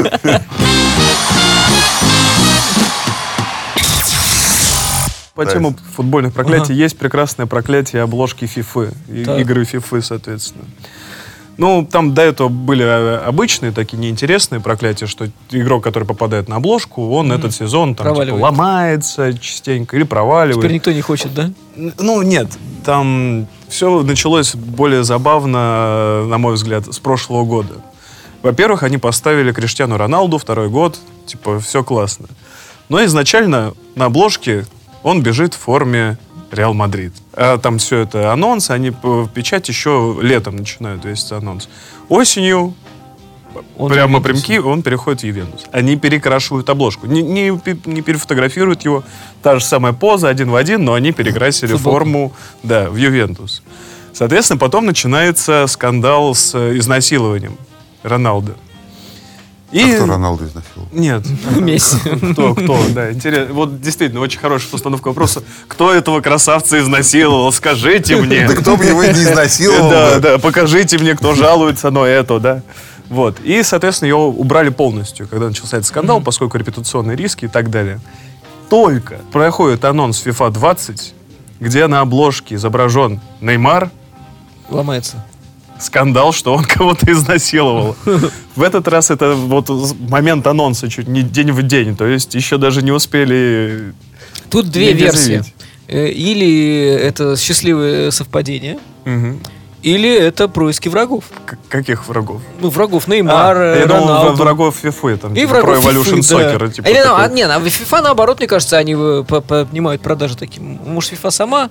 По 5.36 5.46
тему 5.46 5.76
футбольных 5.96 6.34
проклятий 6.34 6.76
есть 6.76 6.98
прекрасное 6.98 7.46
проклятие 7.46 8.02
обложки 8.02 8.46
фифы. 8.46 8.92
Игры 9.08 9.64
фифы, 9.64 10.02
соответственно. 10.02 10.66
Ну, 11.60 11.86
там 11.86 12.14
до 12.14 12.22
этого 12.22 12.48
были 12.48 12.86
э, 12.86 13.18
обычные, 13.18 13.74
такие 13.74 13.98
неинтересные 13.98 14.62
проклятия, 14.62 15.08
что 15.08 15.28
игрок, 15.52 15.84
который 15.84 16.06
попадает 16.06 16.48
на 16.48 16.56
обложку, 16.56 17.12
он 17.12 17.34
этот 17.34 17.54
сезон 17.54 17.96
там, 17.96 18.16
типа, 18.16 18.34
ломается 18.34 19.38
частенько 19.38 19.98
или 19.98 20.04
проваливает. 20.04 20.62
Теперь 20.62 20.76
никто 20.76 20.94
не 20.94 21.02
хочет, 21.02 21.34
да? 21.34 21.52
Ну, 21.76 22.22
нет, 22.22 22.48
там 22.86 23.46
все 23.68 24.02
началось 24.04 24.56
более 24.56 25.04
забавно, 25.04 25.58
э, 25.58 26.26
на 26.30 26.38
мой 26.38 26.54
взгляд, 26.54 26.86
с 26.94 27.00
прошлого 27.00 27.44
года. 27.44 27.74
Во-первых, 28.42 28.84
они 28.84 28.98
поставили 28.98 29.52
Криштиану 29.52 29.98
Роналду 29.98 30.38
второй 30.38 30.70
год, 30.70 30.98
типа, 31.26 31.60
все 31.60 31.84
классно. 31.84 32.28
Но 32.88 33.04
изначально 33.04 33.74
на 33.96 34.06
обложке 34.06 34.66
он 35.04 35.22
бежит 35.22 35.56
в 35.56 35.60
форме 35.60 36.18
Реал 36.52 36.74
Мадрид. 36.74 37.14
А 37.34 37.58
там 37.58 37.78
все 37.78 38.00
это 38.00 38.32
анонс, 38.34 38.70
они 38.70 38.92
п- 38.92 39.28
печать 39.34 39.68
еще 39.70 40.18
летом 40.22 40.56
начинают, 40.56 41.06
весь 41.06 41.32
анонс. 41.32 41.70
Осенью 42.10 42.74
Он 43.78 43.90
прямо 43.92 44.20
прямки 44.22 44.60
он 44.60 44.82
переходит 44.82 45.22
в 45.22 45.26
Ювентус. 45.26 45.66
Они 45.72 45.96
перекрашивают 45.98 46.70
обложку. 46.70 47.08
Не, 47.08 47.22
не, 47.22 47.50
не 47.86 48.02
перефотографируют 48.02 48.84
его. 48.84 49.04
Та 49.42 49.60
же 49.60 49.66
самая 49.66 49.94
поза, 49.94 50.30
один 50.30 50.50
в 50.52 50.56
один, 50.56 50.84
но 50.86 50.94
они 50.94 51.12
перекрасили 51.12 51.72
Футболку. 51.74 51.98
форму 52.00 52.34
да, 52.64 52.90
в 52.90 52.96
Ювентус. 52.96 53.64
Соответственно, 54.14 54.58
потом 54.60 54.86
начинается 54.86 55.66
скандал 55.68 56.36
с 56.36 56.54
э, 56.56 56.78
изнасилованием 56.78 57.58
Роналда. 58.04 58.56
И... 59.72 59.82
А 59.82 59.96
кто 59.96 60.06
Роналду 60.08 60.46
изнасиловал? 60.46 60.90
Нет. 60.92 61.24
Месси. 61.60 61.98
Кто, 62.32 62.56
кто, 62.56 62.80
да, 62.90 63.12
интересно. 63.12 63.54
Вот 63.54 63.82
действительно, 63.82 64.22
очень 64.22 64.40
хорошая 64.40 64.72
постановка 64.72 65.10
вопроса. 65.10 65.44
Кто 65.68 65.94
этого 65.94 66.22
красавца 66.22 66.80
изнасиловал? 66.80 67.52
Скажите 67.52 68.16
мне. 68.18 68.48
Да 68.48 68.56
кто 68.56 68.78
бы 68.78 68.86
его 68.86 69.04
не 69.04 69.12
изнасиловал 69.12 69.90
Да, 69.92 70.20
да, 70.20 70.38
покажите 70.40 70.98
мне, 70.98 71.16
кто 71.16 71.36
жалуется 71.36 71.92
на 71.92 72.00
это, 72.00 72.40
да. 72.40 72.62
Вот. 73.10 73.40
И, 73.42 73.62
соответственно, 73.64 74.10
его 74.10 74.30
убрали 74.30 74.70
полностью, 74.70 75.28
когда 75.28 75.48
начался 75.48 75.78
этот 75.78 75.88
скандал, 75.88 76.22
поскольку 76.22 76.58
репутационные 76.58 77.16
риски 77.16 77.46
и 77.46 77.48
так 77.48 77.70
далее. 77.70 78.00
Только 78.70 79.20
проходит 79.32 79.86
анонс 79.86 80.24
FIFA 80.26 80.52
20, 80.52 81.14
где 81.60 81.88
на 81.88 82.02
обложке 82.02 82.56
изображен 82.56 83.20
Неймар, 83.42 83.90
Ломается. 84.70 85.26
Скандал, 85.80 86.32
что 86.34 86.54
он 86.54 86.64
кого-то 86.78 87.12
изнасиловал. 87.12 87.96
В 88.56 88.62
этот 88.62 88.88
раз 88.88 89.12
это 89.12 89.34
вот 89.34 89.70
момент 90.10 90.46
анонса 90.48 90.90
чуть 90.90 91.08
не 91.08 91.22
день 91.24 91.52
в 91.52 91.64
день, 91.64 91.96
то 91.96 92.06
есть 92.06 92.36
еще 92.36 92.58
даже 92.58 92.82
не 92.82 92.92
успели... 92.92 93.94
Тут 94.50 94.70
две 94.70 94.94
версии. 94.94 95.44
Э, 95.88 96.08
Или 96.10 96.86
это 97.02 97.36
счастливое 97.38 98.12
совпадение, 98.12 98.78
Мгм. 99.06 99.40
Или 99.82 100.14
это 100.14 100.50
происки 100.50 100.90
врагов. 100.90 101.24
К- 101.46 101.58
каких 101.70 102.06
врагов? 102.10 102.42
Ну, 102.60 102.70
врагов 102.70 103.06
А, 103.08 103.12
Неймар, 103.12 103.58
я 103.78 103.86
думал, 103.86 104.08
Роналду. 104.10 104.44
врагов 104.44 104.84
FIFA, 104.84 105.18
там, 105.18 105.34
И 105.34 105.40
типа, 105.40 105.54
врагов 105.62 105.86
Pro 105.86 105.90
Evolution 105.94 106.20
FIFA, 106.20 106.38
да. 106.38 106.54
Soccer. 106.66 106.72
Типа, 106.74 106.88
Или, 106.90 106.98
ну, 106.98 107.04
такой. 107.06 107.24
а, 107.24 107.28
не, 107.30 107.42
а 107.44 107.60
в 107.60 107.64
FIFA 107.66 108.02
наоборот, 108.02 108.40
мне 108.40 108.48
кажется, 108.50 108.78
они 108.78 108.94
э, 108.98 109.24
по- 109.26 109.40
поднимают 109.40 110.02
продажи 110.02 110.36
таким. 110.36 110.80
Может, 110.86 111.14
FIFA 111.14 111.32
сама? 111.32 111.70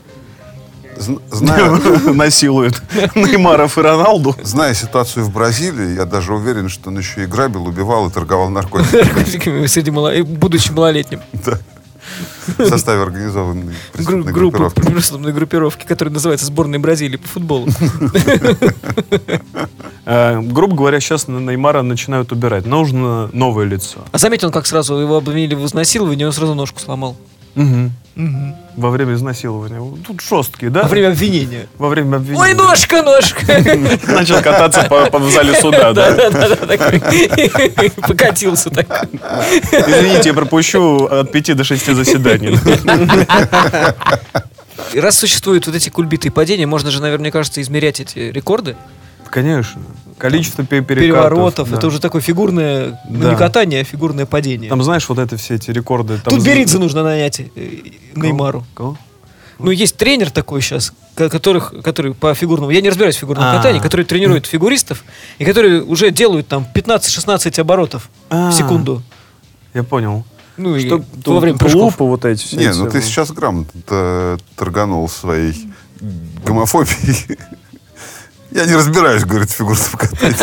Зн- 0.98 1.20
Зная, 1.30 1.70
насилует 2.12 2.80
Неймаров 3.14 3.78
и 3.78 3.80
Роналду. 3.80 4.34
зная 4.42 4.74
ситуацию 4.74 5.24
в 5.24 5.32
Бразилии, 5.32 5.94
я 5.96 6.04
даже 6.04 6.34
уверен, 6.34 6.68
что 6.68 6.90
он 6.90 6.98
еще 6.98 7.22
и 7.22 7.26
грабил, 7.26 7.66
убивал 7.66 8.08
и 8.08 8.12
торговал 8.12 8.48
наркотиками 8.50 9.02
наркотиками 9.02 9.66
среди 9.66 9.90
мало... 9.90 10.12
будучи 10.24 10.70
малолетним. 10.72 11.20
в 12.56 12.66
составе 12.68 13.02
организованной 13.02 13.62
Гру- 13.66 13.74
преступной 13.92 14.32
группы 14.32 14.58
группировки. 14.58 14.80
преступной 14.92 15.32
группировки, 15.32 15.86
которая 15.86 16.12
называется 16.14 16.46
сборная 16.46 16.78
Бразилии 16.78 17.16
по 17.16 17.28
футболу. 17.28 17.68
Э, 20.10 20.40
Грубо 20.40 20.74
говоря, 20.74 21.00
сейчас 21.00 21.28
на 21.28 21.38
Неймара 21.38 21.82
начинают 21.82 22.32
убирать. 22.32 22.64
Нужно 22.64 23.28
новое 23.34 23.66
лицо. 23.66 23.98
А 24.10 24.16
заметил, 24.16 24.46
он 24.46 24.52
как 24.54 24.66
сразу 24.66 24.94
его 24.94 25.16
обвинили 25.18 25.54
в 25.54 25.66
изнасиловании, 25.66 26.24
он 26.24 26.32
сразу 26.32 26.54
ножку 26.54 26.80
сломал. 26.80 27.14
Во 28.76 28.90
время 28.90 29.14
изнасилования. 29.14 29.80
Тут 30.06 30.20
жесткие, 30.20 30.70
да? 30.70 30.82
Во 30.82 30.88
время 30.88 31.08
обвинения. 31.08 31.66
Во 31.78 31.88
время 31.88 32.16
обвинения. 32.16 32.40
Ой, 32.40 32.54
ножка, 32.54 33.02
ножка! 33.02 33.44
Начал 34.08 34.42
кататься 34.42 34.82
по, 34.84 35.06
по 35.06 35.20
зале 35.30 35.54
суда, 35.60 35.92
да? 35.92 36.12
Да-да-да, 36.12 36.56
такой. 36.56 37.90
Покатился 38.08 38.70
так. 38.70 39.08
Извините, 39.72 40.30
я 40.30 40.34
пропущу 40.34 41.06
от 41.06 41.30
5 41.32 41.56
до 41.56 41.64
6 41.64 41.94
заседаний. 41.94 42.58
И 44.92 45.00
раз 45.00 45.18
существуют 45.18 45.66
вот 45.66 45.76
эти 45.76 45.88
кульбиты 45.88 46.28
и 46.28 46.30
падения, 46.30 46.66
можно 46.66 46.90
же, 46.90 47.00
наверное, 47.02 47.24
мне 47.24 47.32
кажется, 47.32 47.60
измерять 47.60 48.00
эти 48.00 48.18
рекорды. 48.18 48.76
Конечно. 49.30 49.82
Количество 50.18 50.64
пе- 50.64 50.80
перекатов. 50.82 51.00
Переворотов. 51.02 51.70
да. 51.70 51.76
Это 51.76 51.86
уже 51.86 52.00
такое 52.00 52.20
фигурное, 52.20 53.00
ну, 53.08 53.20
Да. 53.22 53.30
не 53.30 53.36
катание, 53.36 53.80
а 53.80 53.84
фигурное 53.84 54.26
падение. 54.26 54.68
Там, 54.68 54.82
знаешь, 54.82 55.08
вот 55.08 55.18
это 55.18 55.36
все 55.36 55.54
эти 55.54 55.70
рекорды. 55.70 56.18
Там 56.22 56.34
Тут 56.34 56.42
за- 56.42 56.48
Беридзе 56.50 56.78
нужно 56.78 57.02
нанять 57.02 57.40
э, 57.40 57.46
Неймару. 58.14 58.64
Кого? 58.74 58.96
Ну, 59.58 59.70
есть 59.72 59.96
тренер 59.96 60.30
такой 60.30 60.60
сейчас, 60.62 60.92
которых, 61.16 61.74
который 61.82 62.14
по 62.14 62.32
фигурному, 62.34 62.70
я 62.70 62.80
не 62.80 62.88
разбираюсь 62.90 63.16
в 63.16 63.18
фигурном 63.20 63.44
А. 63.44 63.56
катании, 63.56 63.80
который 63.80 64.04
тренирует 64.04 64.46
фигуристов, 64.46 65.02
и 65.38 65.44
которые 65.44 65.82
уже 65.82 66.10
делают 66.12 66.46
там 66.46 66.64
15-16 66.74 67.58
оборотов 67.58 68.08
А. 68.30 68.50
в 68.50 68.54
секунду. 68.54 69.02
Я 69.74 69.82
понял. 69.82 70.24
Ну, 70.56 70.74
и 70.76 70.86
Что 70.86 71.02
во 71.26 71.40
время 71.40 71.58
прыжков. 71.58 71.94
вот 71.98 72.24
эти 72.24 72.42
все. 72.44 72.56
Не, 72.56 72.66
эти, 72.66 72.76
ну 72.78 72.88
ты 72.90 73.00
сейчас 73.02 73.30
грамотно 73.32 74.38
торганул 74.56 75.08
своей 75.08 75.54
гомофобией. 76.44 77.38
Я 78.50 78.64
не 78.64 78.74
разбираюсь, 78.74 79.24
говорит, 79.24 79.50
в 79.50 79.54
фигурном 79.54 79.84
катании. 79.92 80.34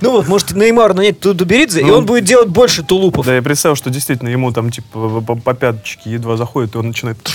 Ну 0.00 0.10
вот, 0.10 0.26
может 0.26 0.50
Неймар 0.50 0.94
нанять 0.94 1.20
Туду 1.20 1.44
Беридзе, 1.44 1.80
и 1.80 1.84
Ну, 1.84 1.98
он 1.98 2.06
будет 2.06 2.24
делать 2.24 2.48
больше 2.48 2.82
тулупов. 2.82 3.24
Да, 3.24 3.36
я 3.36 3.42
представил, 3.42 3.76
что 3.76 3.88
действительно 3.88 4.28
ему 4.30 4.52
там 4.52 4.70
типа 4.70 5.20
по, 5.20 5.54
пяточке 5.54 6.10
едва 6.10 6.36
заходит, 6.36 6.74
и 6.74 6.78
он 6.78 6.88
начинает 6.88 7.18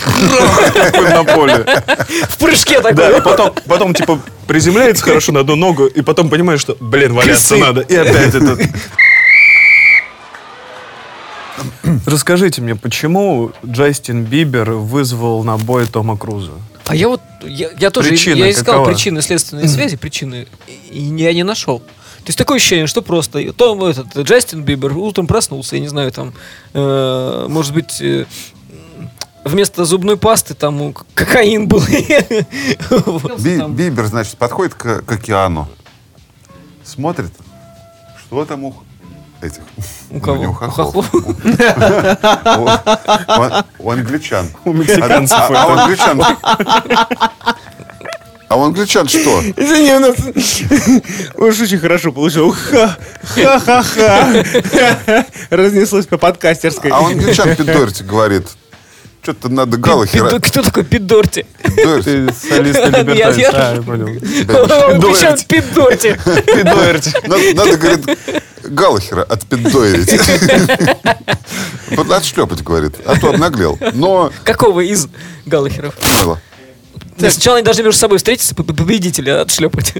на 0.94 1.24
поле. 1.24 1.66
В 2.30 2.38
прыжке 2.38 2.82
такой. 2.82 2.94
Да, 2.94 3.18
и 3.18 3.22
потом, 3.22 3.54
потом 3.68 3.94
типа 3.94 4.20
приземляется 4.48 5.04
хорошо 5.04 5.32
на 5.32 5.40
одну 5.40 5.56
ногу, 5.56 5.86
и 5.86 6.02
потом 6.02 6.30
понимает, 6.30 6.60
что, 6.60 6.76
блин, 6.82 7.14
валяться 7.14 7.56
надо. 7.56 7.82
И 7.82 7.96
опять 7.96 8.36
этот... 8.36 8.60
Расскажите 12.06 12.62
мне, 12.62 12.76
почему 12.76 13.52
Джастин 13.66 14.24
Бибер 14.24 14.72
вызвал 14.72 15.44
на 15.44 15.58
бой 15.58 15.86
Тома 15.88 16.18
Круза? 16.18 16.52
А 16.86 16.96
я 16.96 17.08
вот, 17.08 17.22
я, 17.48 17.70
я 17.78 17.90
тоже, 17.92 18.10
Причина 18.10 18.36
я 18.36 18.52
искал 18.52 18.80
какова? 18.80 18.94
причины 18.94 19.22
следственной 19.22 19.68
связи, 19.68 19.98
причины, 19.98 20.48
и 20.90 21.00
я 21.00 21.34
не 21.34 21.44
нашел. 21.44 21.80
То 21.80 22.28
есть 22.28 22.38
такое 22.38 22.58
ощущение, 22.58 22.86
что 22.86 23.02
просто 23.02 23.52
Том, 23.54 23.84
этот, 23.84 24.16
Джастин 24.16 24.64
Бибер 24.64 24.96
утром 24.96 25.26
проснулся, 25.26 25.76
я 25.76 25.82
не 25.82 25.88
знаю, 25.88 26.12
там, 26.12 26.34
э, 26.74 27.46
может 27.50 27.74
быть, 27.74 28.00
э, 28.00 28.26
вместо 29.44 29.86
зубной 29.86 30.18
пасты 30.18 30.54
там 30.54 30.94
кокаин 31.16 31.68
был. 31.68 31.82
Би-. 33.40 33.68
Бибер, 33.70 34.06
значит, 34.06 34.38
подходит 34.38 34.76
к, 34.76 35.02
к 35.02 35.12
океану, 35.12 35.68
смотрит, 36.84 37.32
что 38.24 38.46
там 38.46 38.66
этих... 39.42 39.62
У 40.10 40.20
кого? 40.20 40.38
не 40.38 40.48
у 40.48 40.54
хохлов. 40.54 41.06
У, 43.80 43.92
англичан. 43.92 44.48
У 44.66 44.74
мексиканцев 44.74 45.40
А, 45.40 45.64
а 45.64 45.68
у 45.68 45.72
англичан... 45.78 46.22
А 48.50 48.58
у 48.58 48.64
англичан 48.66 49.08
что? 49.08 49.42
Извини, 49.56 49.94
у 49.94 50.00
нас 50.00 50.16
уж 51.36 51.62
очень 51.62 51.80
хорошо 51.80 52.12
получилось. 52.12 52.58
Ха- 52.70 52.98
Ха-ха-ха. 53.24 55.26
Разнеслось 55.50 56.06
по 56.06 56.18
подкастерской. 56.18 56.92
А 56.92 57.00
у 57.00 57.06
англичан 57.06 57.56
Пидорти 57.56 58.04
говорит, 58.04 58.48
что-то 59.22 59.50
надо 59.50 59.78
Пид- 59.78 59.82
Галлахера... 59.82 60.40
Кто 60.40 60.62
такой 60.64 60.84
Пит 60.84 61.06
Дорти? 61.06 61.46
Пидорти. 61.64 62.34
Солист 62.34 62.80
Я- 62.80 62.88
Либертайс. 62.90 63.38
я- 63.38 63.82
понял. 63.86 64.08
Причем 64.08 65.48
Пит 65.48 65.74
Дорти? 65.74 66.16
Надо, 67.56 67.78
говорит, 67.78 68.20
Галлахера 68.64 69.24
отпиндоерить. 69.24 70.20
Вот 71.92 72.10
Отшлепать, 72.12 72.64
говорит, 72.64 72.96
а 73.06 73.20
то 73.20 73.30
обнаглел. 73.30 73.78
Но 73.94 74.32
Какого 74.44 74.80
из 74.82 75.08
Галлахеров? 75.46 75.94
мыло. 76.22 76.40
Сначала 77.18 77.58
они 77.58 77.66
должны 77.66 77.84
между 77.84 78.00
собой 78.00 78.18
встретиться, 78.18 78.56
победителя 78.56 79.42
отшлепать. 79.42 79.94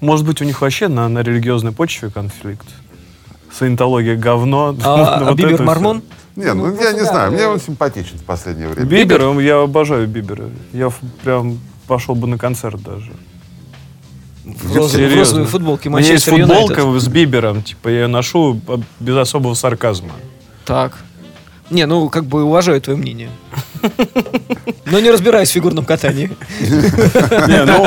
Может 0.00 0.24
быть, 0.26 0.40
у 0.40 0.44
них 0.44 0.60
вообще 0.60 0.88
на, 0.88 1.08
на 1.08 1.20
религиозной 1.20 1.72
почве 1.72 2.10
конфликт? 2.10 2.66
Саентология 3.58 4.16
говно. 4.16 4.76
А, 4.82 5.20
Вот 5.24 5.28
а 5.28 5.34
Бибер 5.34 5.62
Мормон? 5.62 6.02
Не, 6.36 6.52
ну 6.52 6.74
я 6.80 6.92
не 6.92 7.00
знаю, 7.04 7.32
мне 7.32 7.46
он 7.46 7.58
симпатичен 7.60 8.18
в 8.18 8.22
последнее 8.24 8.68
время. 8.68 8.86
Бибер, 8.86 9.38
я 9.40 9.62
обожаю 9.62 10.06
Бибера. 10.06 10.50
Я 10.72 10.90
прям 11.24 11.58
пошел 11.86 12.14
бы 12.14 12.26
на 12.28 12.36
концерт 12.38 12.80
даже. 12.82 13.10
В 14.44 14.76
розовой- 14.76 15.46
футболке 15.46 15.88
У 15.88 15.92
меня 15.92 16.00
есть 16.02 16.26
Манчестер 16.28 16.46
футболка 16.46 16.80
Юнайтед. 16.82 17.02
с 17.02 17.08
Бибером, 17.08 17.62
типа 17.62 17.88
я 17.88 18.00
ее 18.02 18.06
ношу 18.06 18.60
без 19.00 19.16
особого 19.16 19.54
сарказма. 19.54 20.12
Так. 20.64 20.98
Не, 21.70 21.86
ну, 21.86 22.08
как 22.10 22.26
бы 22.26 22.44
уважаю 22.44 22.80
твое 22.80 22.96
мнение. 22.96 23.28
Но 24.84 25.00
не 25.00 25.10
разбираюсь 25.10 25.48
в 25.50 25.52
фигурном 25.52 25.84
катании. 25.84 26.30
Не, 26.60 27.64
ну, 27.64 27.84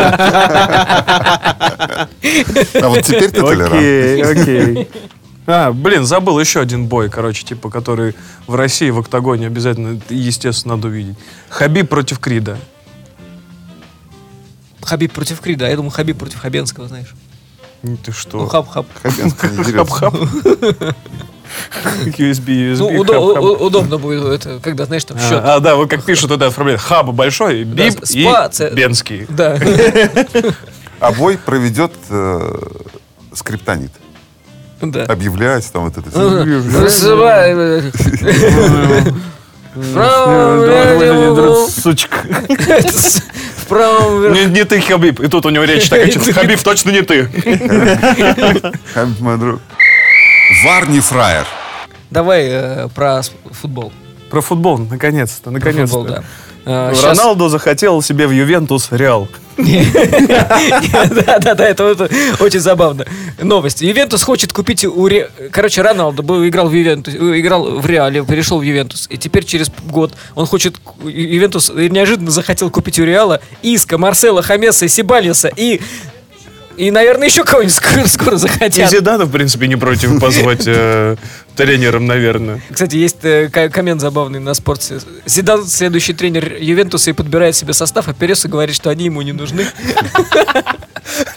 А 2.82 2.90
вот 2.90 3.02
теперь 3.04 3.32
ты 3.32 3.42
толерант. 3.42 3.74
окей, 3.74 4.22
окей. 4.24 4.90
А, 5.52 5.72
блин, 5.74 6.06
забыл 6.06 6.40
еще 6.40 6.60
один 6.60 6.86
бой, 6.86 7.10
короче, 7.10 7.44
типа, 7.44 7.72
который 7.72 8.14
в 8.46 8.54
России 8.54 8.92
в 8.92 9.00
октагоне 9.00 9.48
обязательно, 9.48 10.00
естественно, 10.10 10.76
надо 10.76 10.90
увидеть. 10.90 11.18
Хабиб 11.50 11.90
против 11.90 12.20
Крида. 12.20 12.60
Хабиб 14.84 15.12
против 15.12 15.40
Крида, 15.42 15.66
а 15.66 15.70
я 15.70 15.76
думал 15.76 15.90
Хабиб 15.90 16.20
против 16.20 16.40
Хабенского, 16.40 16.88
знаешь. 16.88 17.08
Ну 17.82 17.98
Ты 17.98 18.12
что? 18.12 18.38
Ну, 18.42 18.48
хаб-хаб. 18.48 18.86
Хабенский. 19.02 19.74
Хаб-хаб. 19.74 20.14
USB, 22.06 22.46
USB. 22.74 22.78
Ну, 22.78 23.02
удо- 23.02 23.34
хаб-хаб. 23.34 23.44
у- 23.44 23.66
удобно 23.66 23.98
будет 23.98 24.24
это, 24.26 24.60
когда, 24.60 24.86
знаешь, 24.86 25.06
там 25.06 25.18
счет. 25.18 25.42
А, 25.44 25.56
а, 25.56 25.60
да, 25.60 25.76
вот 25.76 25.90
как 25.90 26.04
пишут 26.04 26.30
это 26.30 26.46
оформление. 26.46 26.78
Хаба 26.78 27.12
большой, 27.12 27.64
бип 27.64 28.06
с- 28.06 28.12
и 28.12 28.22
спа, 28.24 28.50
Бенский. 28.72 29.26
Да. 29.30 29.58
А 31.00 31.12
бой 31.14 31.38
проведет 31.38 31.94
э, 32.10 32.60
скриптонит. 33.34 33.92
Да. 34.82 35.04
Объявлять 35.06 35.72
там 35.72 35.84
вот 35.86 35.98
это. 35.98 36.10
Вызывай, 36.10 37.54
В 39.76 39.94
правом 39.94 40.64
верхнем 40.64 41.68
Сучка. 41.70 42.18
в 43.58 43.66
правом 43.68 44.22
верхнем- 44.24 44.54
Не, 44.54 44.64
ты, 44.66 44.82
Хабиб. 44.82 45.20
И 45.20 45.28
тут 45.28 45.46
у 45.46 45.50
него 45.50 45.64
речь 45.64 45.90
такая, 45.90 46.12
Хабиб 46.34 46.60
точно 46.62 46.90
не 46.92 47.02
ты. 47.02 47.26
Хабиб, 48.94 49.20
мой 49.20 49.38
друг. 49.38 49.62
Варни 50.66 51.00
Фраер. 51.00 51.46
Давай 52.10 52.48
э, 52.50 52.88
про 52.96 53.22
футбол. 53.52 53.94
Про 54.32 54.42
футбол, 54.42 54.78
наконец-то, 54.80 55.44
Про 55.44 55.52
наконец-то. 55.52 56.24
Э, 56.72 56.94
щас- 56.94 57.04
Роналду 57.04 57.50
захотел 57.50 58.00
себе 58.04 58.28
в 58.28 58.32
Ювентус 58.32 58.90
Реал. 58.92 59.28
Да, 59.58 61.40
да, 61.40 61.56
да, 61.56 61.68
это, 61.68 62.10
очень 62.40 62.60
забавно. 62.60 63.06
Новость. 63.42 63.82
Ювентус 63.82 64.22
хочет 64.24 64.54
купить 64.54 64.86
у. 64.86 65.10
Короче, 65.52 65.82
Роналдо 65.82 66.22
был, 66.22 66.48
играл 66.48 66.70
в 66.70 66.74
Ювентус, 66.74 67.14
э, 67.16 67.40
играл 67.40 67.80
в 67.80 67.86
Реале, 67.86 68.24
перешел 68.24 68.60
в 68.60 68.62
Ювентус. 68.62 69.08
И 69.10 69.18
теперь 69.18 69.46
через 69.46 69.72
год 69.86 70.14
он 70.36 70.46
хочет... 70.46 70.76
Ювентус 71.04 71.72
неожиданно 71.76 72.30
захотел 72.32 72.70
купить 72.70 73.00
у 73.00 73.04
Реала 73.04 73.42
Иска, 73.64 73.98
Марсела, 73.98 74.44
Хамеса, 74.44 74.88
Сибалиса 74.88 75.52
и 75.56 75.82
И, 76.78 76.92
наверное, 76.92 77.28
еще 77.28 77.44
кого-нибудь 77.44 77.74
скоро, 77.74 78.06
скоро 78.08 78.36
И 78.36 78.40
захотят. 78.40 78.92
Зидана, 78.92 79.26
в 79.26 79.32
принципе, 79.32 79.68
не 79.68 79.76
против 79.76 80.20
позвать 80.22 80.64
э, 80.68 81.16
тренером, 81.60 82.06
наверное. 82.06 82.62
Кстати, 82.72 82.96
есть 82.96 83.18
э, 83.24 83.50
ко- 83.50 83.70
коммент 83.70 84.00
забавный 84.00 84.40
на 84.40 84.54
спорте. 84.54 85.00
Зидан, 85.26 85.66
следующий 85.68 86.14
тренер 86.14 86.56
Ювентуса, 86.58 87.10
и 87.10 87.14
подбирает 87.14 87.54
себе 87.54 87.74
состав, 87.74 88.08
а 88.08 88.14
Переса 88.14 88.48
говорит, 88.48 88.74
что 88.74 88.90
они 88.90 89.06
ему 89.06 89.22
не 89.22 89.34
нужны. 89.34 89.66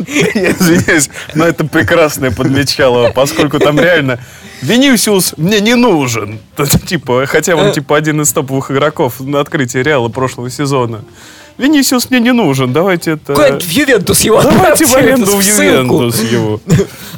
Я 0.08 0.52
извиняюсь, 0.52 1.10
но 1.34 1.44
это 1.44 1.64
прекрасное 1.64 2.30
подмечало, 2.30 3.10
поскольку 3.10 3.58
там 3.58 3.80
реально 3.80 4.20
Венисиус 4.60 5.34
мне 5.38 5.60
не 5.60 5.74
нужен. 5.74 6.38
Типа, 6.86 7.26
хотя 7.26 7.56
он 7.56 7.72
типа 7.72 7.96
один 7.96 8.20
из 8.20 8.32
топовых 8.32 8.70
игроков 8.70 9.18
на 9.18 9.40
открытии 9.40 9.78
Реала 9.78 10.08
прошлого 10.08 10.50
сезона. 10.50 11.04
Винисиус 11.58 12.10
мне 12.10 12.20
не 12.20 12.32
нужен, 12.32 12.72
давайте 12.72 13.12
это... 13.12 13.34
Куда-нибудь 13.34 13.64
в 13.64 13.70
Ювентус 13.70 14.20
его 14.22 14.40
Давайте 14.40 14.86
в 14.86 14.94
аренду 14.94 15.36
в. 15.36 15.44
Ювентус 15.44 16.22
его. 16.22 16.60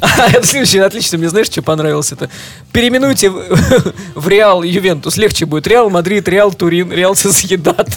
Это 0.33 0.45
следующее, 0.45 0.83
отлично, 0.83 1.17
мне 1.17 1.29
знаешь, 1.29 1.47
что 1.47 1.61
понравилось 1.61 2.11
это? 2.11 2.29
Переименуйте 2.71 3.29
в, 4.15 4.27
Реал 4.27 4.63
Ювентус, 4.63 5.17
легче 5.17 5.45
будет. 5.45 5.67
Реал 5.67 5.89
Мадрид, 5.89 6.27
Реал 6.27 6.53
Турин, 6.53 6.91
Реал 6.91 7.15
Сосьедад. 7.15 7.89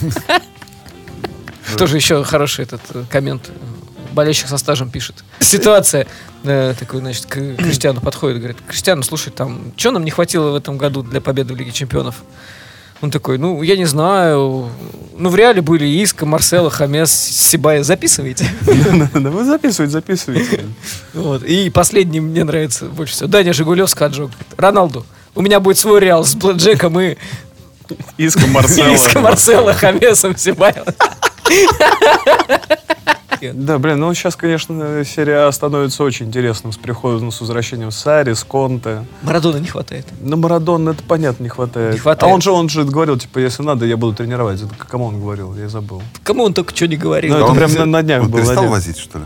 Тоже 1.77 1.97
еще 1.97 2.23
хороший 2.23 2.63
этот 2.63 2.81
э, 2.93 3.03
коммент 3.09 3.49
э, 3.49 3.51
болельщик 4.13 4.47
со 4.47 4.57
стажем 4.57 4.89
пишет. 4.89 5.23
Ситуация. 5.39 6.07
э, 6.43 6.73
такой, 6.79 6.99
значит, 6.99 7.25
к 7.25 7.35
Криштиану 7.57 8.01
подходит, 8.01 8.39
говорит, 8.39 8.57
Криштиану, 8.67 9.03
слушай, 9.03 9.31
там, 9.31 9.71
что 9.77 9.91
нам 9.91 10.03
не 10.03 10.11
хватило 10.11 10.51
в 10.51 10.55
этом 10.55 10.77
году 10.77 11.03
для 11.03 11.21
победы 11.21 11.53
в 11.53 11.57
Лиге 11.57 11.71
Чемпионов? 11.71 12.23
Он 13.01 13.11
такой, 13.11 13.37
ну, 13.37 13.61
я 13.61 13.77
не 13.77 13.85
знаю. 13.85 14.69
Ну, 15.17 15.29
в 15.29 15.35
Реале 15.35 15.61
были 15.61 15.85
Иска, 15.85 16.25
Марсело, 16.25 16.69
Хамес, 16.69 17.11
Сибай. 17.11 17.81
Записывайте. 17.83 18.45
Да 19.13 19.29
вы 19.29 19.45
записывайте, 19.45 19.91
записывайте. 19.93 20.65
Вот. 21.13 21.43
И 21.43 21.69
последний 21.69 22.19
мне 22.19 22.43
нравится 22.43 22.85
больше 22.85 23.13
всего. 23.13 23.27
Даня 23.27 23.53
Жигулев 23.53 23.89
с 23.89 23.95
Роналду, 24.57 25.05
у 25.35 25.41
меня 25.41 25.59
будет 25.59 25.77
свой 25.77 25.99
Реал 26.01 26.25
с 26.25 26.35
Блэкджеком 26.35 26.99
и 26.99 27.17
Иска 28.17 28.47
Марсела. 28.47 28.93
Иска 28.93 29.19
Марсела, 29.19 29.73
Хамесом, 29.73 30.35
Сибаем. 30.37 30.83
Да, 33.53 33.79
блин, 33.79 33.99
ну 33.99 34.13
сейчас, 34.13 34.35
конечно, 34.35 35.03
серия 35.05 35.47
А 35.47 35.51
становится 35.51 36.03
очень 36.03 36.27
интересным 36.27 36.71
с 36.71 36.77
приходом, 36.77 37.31
с 37.31 37.39
возвращением 37.41 37.91
Сари, 37.91 38.33
с 38.33 38.43
Конте. 38.43 39.05
Марадона 39.21 39.57
не 39.57 39.67
хватает. 39.67 40.05
На 40.21 40.35
Марадона 40.35 40.89
это 40.91 41.03
понятно, 41.03 41.43
не 41.43 41.49
хватает. 41.49 41.93
Не 41.93 41.99
хватает. 41.99 42.31
А 42.31 42.33
он 42.35 42.41
же, 42.41 42.51
он 42.51 42.69
же 42.69 42.83
говорил, 42.83 43.17
типа, 43.17 43.39
если 43.39 43.63
надо, 43.63 43.85
я 43.85 43.97
буду 43.97 44.15
тренировать. 44.15 44.61
Это 44.61 44.73
кому 44.75 45.05
он 45.05 45.19
говорил, 45.19 45.55
я 45.55 45.69
забыл. 45.69 46.01
Кому 46.23 46.43
он 46.43 46.53
только 46.53 46.75
что 46.75 46.87
не 46.87 46.97
говорил. 46.97 47.31
Ну, 47.31 47.35
А 47.37 47.39
это 47.41 47.49
он 47.51 47.55
прям 47.57 47.69
взял- 47.69 47.85
на- 47.85 47.91
на 47.91 48.03
днях 48.03 48.23
он 48.23 48.29
был, 48.29 48.37
перестал 48.39 48.63
днях. 48.63 48.71
возить, 48.71 48.97
что 48.97 49.19
ли? 49.19 49.25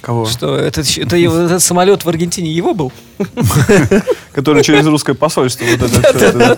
Кого? 0.00 0.26
Что, 0.26 0.56
это, 0.56 0.82
это 0.82 1.16
этот 1.16 1.62
самолет 1.62 2.04
в 2.04 2.08
Аргентине 2.08 2.52
его 2.52 2.74
был? 2.74 2.92
Который 4.32 4.62
через 4.62 4.86
русское 4.86 5.14
посольство 5.14 5.64
вот 5.64 5.90
это 5.92 6.56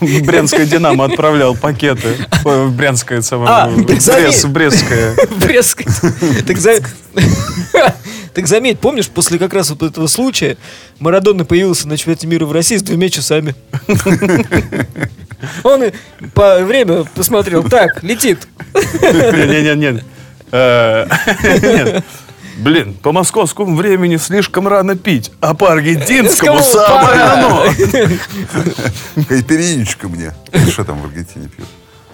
Брянское 0.00 0.64
Динамо 0.66 1.04
отправлял 1.06 1.54
пакеты. 1.54 2.16
В 2.44 2.70
Брянское 2.70 3.20
самое. 3.22 3.50
А, 3.50 3.68
Брестское. 3.68 5.14
В 5.30 5.44
Брестской. 5.44 5.86
Так 6.46 6.58
за- 6.58 6.80
Так 8.32 8.46
заметь, 8.46 8.78
помнишь, 8.78 9.08
после 9.08 9.38
как 9.38 9.52
раз 9.54 9.70
вот 9.70 9.82
этого 9.82 10.06
случая 10.06 10.56
Марадона 10.98 11.44
появился 11.44 11.88
на 11.88 11.96
чемпионате 11.96 12.26
мира 12.26 12.44
в 12.46 12.52
России 12.52 12.76
с 12.76 12.82
двумя 12.82 13.08
часами. 13.08 13.54
Он 15.62 15.84
по 16.34 16.58
время 16.60 17.04
посмотрел, 17.14 17.64
так, 17.64 18.02
летит. 18.02 18.46
Не-не-не. 18.74 20.02
Э, 20.56 21.06
нет. 21.62 22.04
Блин, 22.58 22.94
по 22.94 23.12
московскому 23.12 23.76
времени 23.76 24.16
слишком 24.16 24.66
рано 24.66 24.96
пить, 24.96 25.30
а 25.40 25.52
по 25.52 25.70
аргентинскому 25.72 26.58
Кому 26.58 26.62
самое 26.64 27.20
оно. 27.20 27.64
Кайперинечка 29.28 30.08
мне. 30.08 30.32
Что 30.70 30.84
там 30.84 31.02
в 31.02 31.04
Аргентине 31.04 31.48
пьют? 31.54 31.68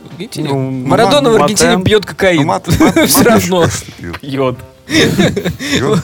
В 0.05 0.13
Аргентине. 0.15 0.49
Ну, 0.49 0.71
Марадона 0.71 1.31
в 1.31 1.37
Аргентине 1.41 1.71
матем. 1.71 1.85
пьет 1.85 2.07
кокаин. 2.07 2.41
Ну, 2.41 2.47
мат- 2.49 2.67
мат- 2.81 3.05
Все 3.09 3.23
равно. 3.23 3.67
Йод. 4.21 4.59
Пьют. 4.87 6.01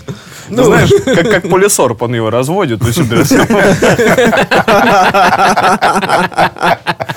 Ну, 0.50 0.64
знаешь, 0.64 0.90
как, 1.04 1.28
как 1.30 1.48
полисорб 1.50 2.00
он 2.02 2.14
его 2.14 2.30
разводит 2.30 2.80
у 2.82 2.90
себя. 2.92 3.18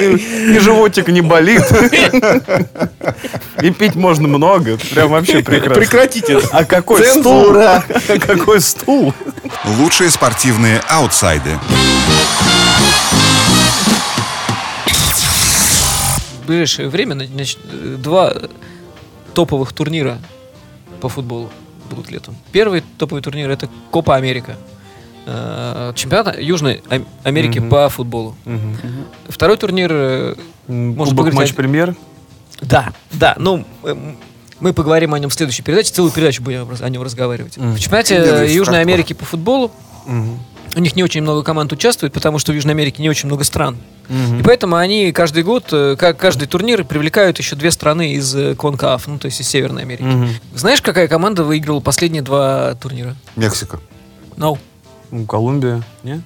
И 0.00 0.58
животик 0.58 1.08
не 1.08 1.20
болит. 1.20 1.62
И 3.62 3.70
пить 3.70 3.94
можно 3.94 4.28
много. 4.28 4.76
Прям 4.90 5.10
вообще 5.10 5.42
прекрасно. 5.42 5.74
Прекратите. 5.74 6.40
А 6.52 6.64
какой 6.64 7.04
стул? 7.04 7.56
А 7.56 7.82
какой 8.20 8.60
стул? 8.60 9.14
Лучшие 9.64 10.10
спортивные 10.10 10.80
аутсайды. 10.88 11.58
В 16.42 16.46
ближайшее 16.46 16.88
время 16.88 17.14
значит, 17.14 17.58
два 18.02 18.34
топовых 19.32 19.72
турнира 19.72 20.18
по 21.00 21.08
футболу 21.08 21.50
будут 21.88 22.10
летом. 22.10 22.36
Первый 22.52 22.82
топовый 22.98 23.22
турнир 23.22 23.50
это 23.50 23.68
Копа 23.90 24.16
Америка. 24.16 24.56
Э, 25.26 25.92
Чемпионат 25.94 26.38
Южной 26.40 26.82
Ам- 26.90 27.06
Америки 27.22 27.58
Мгм. 27.58 27.70
по 27.70 27.88
футболу. 27.88 28.36
Второй 29.28 29.56
турнир 29.56 29.90
э, 29.92 30.34
Кубок 30.66 31.08
поговорить 31.10 31.34
матч 31.34 31.52
о- 31.52 31.54
премьер. 31.54 31.96
Да, 32.60 32.92
да, 33.12 33.34
ну, 33.38 33.64
эм, 33.84 34.16
мы 34.60 34.72
поговорим 34.72 35.12
о 35.14 35.18
нем 35.18 35.30
в 35.30 35.34
следующей 35.34 35.62
передаче, 35.62 35.92
целую 35.92 36.12
передачу 36.12 36.42
будем 36.42 36.68
о 36.80 36.88
нем 36.88 37.02
разговаривать. 37.02 37.56
Мгм. 37.56 37.74
В 37.74 37.80
чемпионате 37.80 38.14
если 38.16 38.28
Южной 38.54 38.62
вкратце. 38.64 38.80
Америки 38.80 39.12
по 39.12 39.24
футболу 39.24 39.70
у 40.76 40.80
них 40.80 40.96
не 40.96 41.02
очень 41.04 41.22
много 41.22 41.42
команд 41.42 41.72
участвует, 41.72 42.12
потому 42.12 42.38
что 42.38 42.52
в 42.52 42.54
Южной 42.54 42.74
Америке 42.74 43.00
не 43.02 43.08
очень 43.08 43.26
много 43.28 43.44
стран. 43.44 43.78
И 44.08 44.42
поэтому 44.42 44.76
они 44.76 45.12
каждый 45.12 45.42
год, 45.42 45.64
э, 45.72 45.96
как 45.98 46.18
каждый 46.18 46.46
турнир, 46.46 46.84
привлекают 46.84 47.38
еще 47.38 47.56
две 47.56 47.70
страны 47.70 48.12
из 48.14 48.34
э, 48.36 48.54
Конкаф, 48.54 49.06
ну, 49.06 49.18
то 49.18 49.26
есть 49.26 49.40
из 49.40 49.48
Северной 49.48 49.82
Америки. 49.82 50.04
Знаешь, 50.54 50.82
какая 50.82 51.08
команда 51.08 51.42
выиграла 51.44 51.80
последние 51.80 52.20
два 52.22 52.74
турнира? 52.74 53.16
Мексика. 53.36 53.80
No. 54.36 54.58
Ну, 55.14 55.26
Колумбия. 55.26 55.80
Не? 56.02 56.22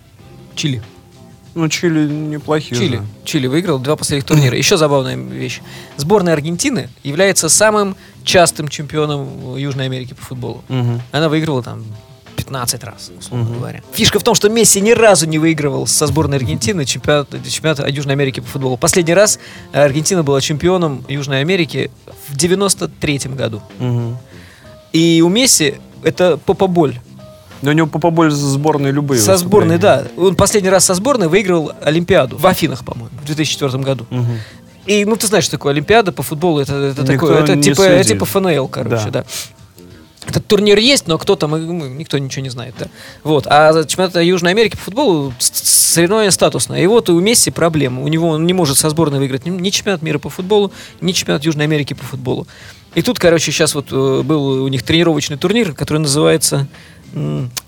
Чили. 0.55 0.83
Ну, 1.55 1.69
Чили 1.69 2.11
неплохие. 2.11 2.81
Чили. 2.81 2.97
же. 2.97 3.07
Чили 3.25 3.47
выиграл 3.47 3.79
два 3.79 3.97
последних 3.97 4.25
турнира. 4.25 4.57
Еще 4.57 4.79
забавная 4.79 5.15
вещь. 5.15 5.61
Сборная 5.99 6.33
Аргентины 6.33 6.89
является 7.03 7.51
самым 7.51 7.97
частым 8.25 8.69
чемпионом 8.69 9.57
Южной 9.59 9.85
Америки 9.85 10.15
по 10.15 10.23
футболу. 10.23 10.65
Мгм. 10.69 11.03
Она 11.13 11.29
выиграла 11.29 11.63
там 11.63 11.85
15 12.37 12.83
раз, 12.83 13.11
условно 13.19 13.55
говоря. 13.55 13.83
Фишка 13.93 14.21
в 14.21 14.23
том, 14.23 14.35
что 14.35 14.49
Месси 14.49 14.81
ни 14.81 14.93
разу 14.93 15.27
не 15.27 15.39
выигрывал 15.39 15.87
со 15.87 16.07
сборной 16.07 16.39
Аргентины 16.39 16.87
чемпионат, 16.87 17.29
чемпионат 17.47 17.87
Южной 17.91 18.15
Америки 18.15 18.41
по 18.41 18.47
футболу. 18.47 18.79
Последний 18.79 19.13
раз 19.13 19.39
Аргентина 19.73 20.23
была 20.23 20.41
чемпионом 20.41 21.05
Южной 21.11 21.43
Америки 21.43 21.91
в 22.29 22.37
93 22.39 23.35
году. 23.35 23.61
Мгм. 23.81 24.17
И 24.95 25.23
у 25.23 25.29
Месси 25.29 25.75
это 26.03 26.39
попа-боль. 26.39 26.99
Да 27.63 27.71
у 27.71 27.75
него 27.75 27.87
поболь 27.87 28.31
сборной 28.31 28.91
любые. 28.93 29.21
Со 29.21 29.37
сборной, 29.37 29.79
да. 29.79 30.05
Он 30.17 30.37
последний 30.37 30.71
раз 30.71 30.85
со 30.85 30.95
сборной 30.95 31.29
выиграл 31.29 31.73
Олимпиаду 31.83 32.37
в 32.37 32.47
Афинах, 32.47 32.85
по-моему, 32.85 33.11
в 33.23 33.27
2004 33.27 33.83
году. 33.83 34.07
Мгм. 34.11 34.39
И, 34.87 35.05
ну, 35.05 35.17
ты 35.17 35.27
знаешь, 35.27 35.45
что 35.45 35.53
такое 35.53 35.73
Олимпиада 35.73 36.13
по 36.13 36.23
футболу, 36.23 36.61
это, 36.61 36.75
это 36.75 37.03
Никто 37.03 37.13
такое, 37.27 37.43
это 37.43 37.61
типа, 37.61 37.83
следит. 37.83 38.07
типа 38.07 38.25
ФНЛ, 38.25 38.69
короче, 38.69 39.11
Да. 39.11 39.11
да. 39.11 39.25
Этот 40.27 40.47
турнир 40.47 40.77
есть, 40.79 41.07
но 41.07 41.17
кто 41.17 41.37
там, 41.37 41.53
ну, 41.53 41.87
никто 41.89 42.19
ничего 42.19 42.43
не 42.43 42.51
знает, 42.51 42.75
да. 42.79 42.87
Вот. 43.25 43.47
А 43.47 43.85
чемпионат 43.85 44.17
Южной 44.17 44.53
Америки 44.53 44.77
по 44.77 44.83
футболу 44.83 45.33
соревнование 45.39 46.31
статусное. 46.31 46.83
И 46.83 46.87
вот 46.87 47.09
у 47.09 47.19
Месси 47.19 47.51
проблема. 47.51 48.03
У 48.03 48.09
него 48.09 48.29
он 48.29 48.47
не 48.47 48.53
может 48.53 48.77
со 48.77 48.91
сборной 48.91 49.21
выиграть 49.21 49.47
ни, 49.47 49.51
ни 49.51 49.71
чемпионат 49.71 50.03
мира 50.03 50.19
по 50.19 50.29
футболу, 50.29 50.71
ни 51.01 51.13
чемпионат 51.13 51.45
Южной 51.45 51.65
Америки 51.65 51.95
по 51.95 52.05
футболу. 52.05 52.47
И 52.95 53.03
тут, 53.03 53.19
короче, 53.19 53.53
сейчас 53.53 53.75
вот 53.75 53.87
э, 53.91 54.23
был 54.23 54.63
у 54.65 54.69
них 54.69 54.83
тренировочный 54.83 55.39
турнир, 55.39 55.73
который 55.73 55.99
называется 55.99 56.67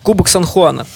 Кубок 0.02 0.28
Сан-Хуана. 0.28 0.86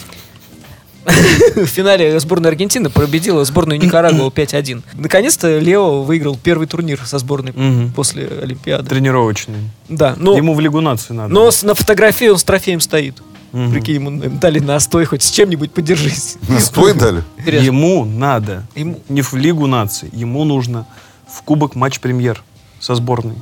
В 1.56 1.66
финале 1.66 2.18
сборная 2.18 2.50
Аргентины 2.50 2.88
победила 2.88 3.44
сборную 3.44 3.78
Никарагуа 3.78 4.28
5-1. 4.34 4.82
Наконец-то 4.94 5.58
Лео 5.58 6.02
выиграл 6.02 6.38
первый 6.42 6.66
турнир 6.66 6.98
со 7.04 7.18
сборной 7.18 7.52
Мгм. 7.52 7.92
после 7.92 8.26
Олимпиады. 8.42 8.88
Тренировочный. 8.88 9.58
Да, 9.88 10.14
но, 10.16 10.34
Ему 10.36 10.54
в 10.54 10.60
Лигу 10.60 10.80
нации 10.80 11.12
надо. 11.12 11.32
но 11.32 11.50
с- 11.50 11.62
на 11.62 11.74
фотографии 11.74 12.28
он 12.28 12.38
с 12.38 12.44
трофеем 12.44 12.80
стоит. 12.80 13.22
Мгм. 13.52 13.70
Прикинь, 13.72 13.94
ему 13.96 14.20
дали 14.40 14.58
настой, 14.60 15.04
хоть 15.04 15.22
с 15.22 15.30
чем-нибудь 15.30 15.72
подержись. 15.72 16.36
Стой 16.58 16.94
дали. 16.94 17.22
Интересно. 17.36 17.66
Ему 17.66 18.04
надо 18.06 18.66
Ему- 18.74 18.98
не 19.10 19.20
в 19.20 19.34
Лигу 19.34 19.66
наций, 19.66 20.08
ему 20.12 20.44
нужно 20.44 20.86
в 21.30 21.42
Кубок 21.42 21.74
матч 21.74 22.00
премьер 22.00 22.42
со 22.80 22.94
сборной. 22.94 23.36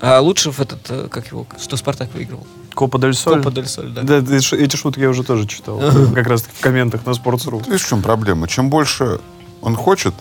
А 0.00 0.18
лучше 0.20 0.50
в 0.50 0.58
этот, 0.60 0.80
э, 0.90 1.08
как 1.08 1.28
его, 1.28 1.46
что 1.62 1.76
Спартак 1.76 2.12
выиграл? 2.12 2.44
Копа 2.74 2.98
Дель 2.98 3.14
Соль. 3.14 3.38
Копа 3.38 3.50
Дель 3.50 3.66
Соль, 3.66 3.90
да. 3.90 4.02
Да, 4.02 4.16
эти 4.18 4.76
шутки 4.76 5.00
я 5.00 5.08
уже 5.08 5.22
тоже 5.22 5.46
читал. 5.46 5.80
Как 6.14 6.26
раз 6.26 6.42
таки 6.42 6.54
в 6.56 6.60
комментах 6.60 7.06
на 7.06 7.10
Sports.ru. 7.10 7.64
Видишь, 7.64 7.82
в 7.82 7.88
чем 7.88 8.02
проблема? 8.02 8.48
Чем 8.48 8.68
больше 8.70 9.20
он 9.62 9.76
хочет, 9.76 10.14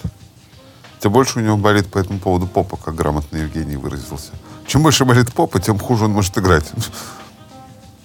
тем 1.00 1.12
больше 1.12 1.40
у 1.40 1.42
него 1.42 1.58
болит 1.58 1.88
по 1.88 1.98
этому 1.98 2.20
поводу 2.20 2.48
попа, 2.48 2.78
как 2.78 2.96
грамотно 2.96 3.38
Евгений 3.38 3.76
выразился. 3.76 4.32
Чем 4.68 4.84
больше 4.84 5.04
болит 5.04 5.34
попа, 5.34 5.60
тем 5.60 5.78
хуже 5.78 6.06
он 6.06 6.12
может 6.12 6.38
играть. 6.38 6.72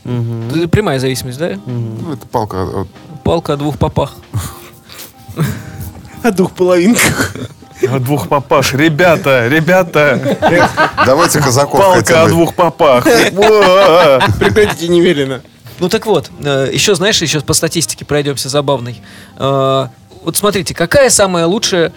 Это 0.05 0.69
Прямая 0.69 0.99
зависимость, 0.99 1.39
да? 1.39 1.59
Ну, 1.67 2.13
это 2.13 2.27
палка 2.27 2.87
Палка 3.25 3.53
о 3.53 3.57
двух 3.57 3.79
попах. 3.79 4.15
О 6.23 6.31
двух 6.31 6.53
половинках. 6.53 7.35
О 7.87 7.99
двух 7.99 8.29
попах. 8.29 8.73
Ребята, 8.75 9.47
ребята, 9.49 10.39
Давайте 11.07 11.41
казаков 11.41 11.81
палка 11.81 12.23
о 12.23 12.25
бы. 12.25 12.31
двух 12.31 12.55
попах. 12.55 13.05
Во! 13.33 14.21
Прекратите 14.39 14.89
немедленно. 14.89 15.43
Ну 15.79 15.89
так 15.89 16.07
вот, 16.07 16.31
э, 16.45 16.71
еще, 16.73 16.95
знаешь, 16.97 17.23
еще 17.23 17.41
по 17.41 17.53
статистике 17.55 18.05
пройдемся 18.05 18.49
забавной. 18.49 19.01
Э, 19.37 19.87
Вот 20.25 20.37
смотрите, 20.37 20.75
какая 20.75 21.09
самая 21.11 21.47
лучшая 21.47 21.93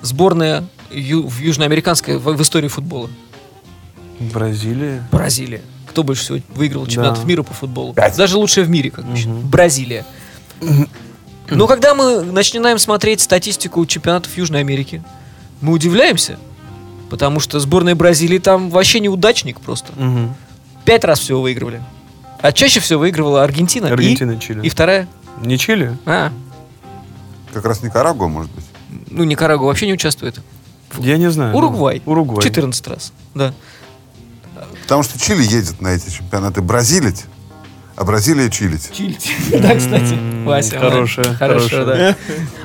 сборная 0.00 0.64
в 0.90 1.38
южноамериканской 1.40 2.16
в, 2.16 2.40
истории 2.40 2.68
футбола? 2.68 3.10
Бразилия. 4.18 5.06
Бразилия. 5.12 5.60
Кто 5.88 6.02
больше 6.02 6.22
всего 6.22 6.38
выиграл 6.54 6.86
чемпионатов 6.86 7.22
Да. 7.24 7.28
мира 7.28 7.42
по 7.42 7.52
футболу? 7.52 7.92
Даже 7.92 8.36
лучшая 8.38 8.64
в 8.64 8.70
мире, 8.70 8.90
как 8.90 9.04
мы 9.04 9.16
считаем. 9.16 9.40
Бразилия. 9.40 10.04
Но 11.50 11.66
когда 11.66 11.94
мы 11.94 12.22
начинаем 12.22 12.78
смотреть 12.78 13.20
статистику 13.20 13.84
чемпионатов 13.86 14.36
Южной 14.36 14.60
Америки, 14.60 15.02
мы 15.60 15.72
удивляемся, 15.72 16.38
потому 17.10 17.40
что 17.40 17.58
сборная 17.60 17.94
Бразилии 17.94 18.38
там 18.38 18.70
вообще 18.70 19.00
неудачник 19.00 19.60
просто. 19.60 19.92
Мгм. 19.96 20.34
Пять 20.84 21.04
раз 21.04 21.20
всего 21.20 21.40
выигрывали. 21.42 21.82
А 22.40 22.52
чаще 22.52 22.80
всего 22.80 23.00
выигрывала 23.00 23.42
Аргентина. 23.42 23.86
и- 23.86 23.90
Аргентина, 23.90 24.38
Чили. 24.38 24.64
И, 24.64 24.68
вторая. 24.68 25.08
Не 25.40 25.58
Чили? 25.58 25.96
А, 26.06 26.32
Как 27.52 27.64
раз 27.64 27.82
Никарагуа, 27.82 28.28
может 28.28 28.50
быть. 28.52 28.64
ну 29.10 29.24
Никарагуа 29.24 29.66
вообще 29.68 29.86
не 29.86 29.94
участвует. 29.94 30.38
Я 30.98 31.16
не 31.16 31.30
знаю. 31.30 31.54
Уругвай. 31.56 32.02
Ну, 32.04 32.12
Уругвай. 32.12 32.42
14 32.42 32.86
раз. 32.88 33.12
Да. 33.34 33.52
Потому 34.82 35.02
что 35.02 35.18
Чили 35.18 35.42
едет 35.42 35.80
на 35.80 35.88
эти 35.88 36.08
чемпионаты 36.10 36.60
бразилить, 36.62 37.24
а 37.98 38.04
Бразилия 38.04 38.48
чилить. 38.48 38.90
Да, 39.50 39.74
кстати, 39.74 40.14
Вася. 40.44 40.78
хорошая, 40.78 41.34
Хорошая, 41.34 41.84
да. 41.84 42.16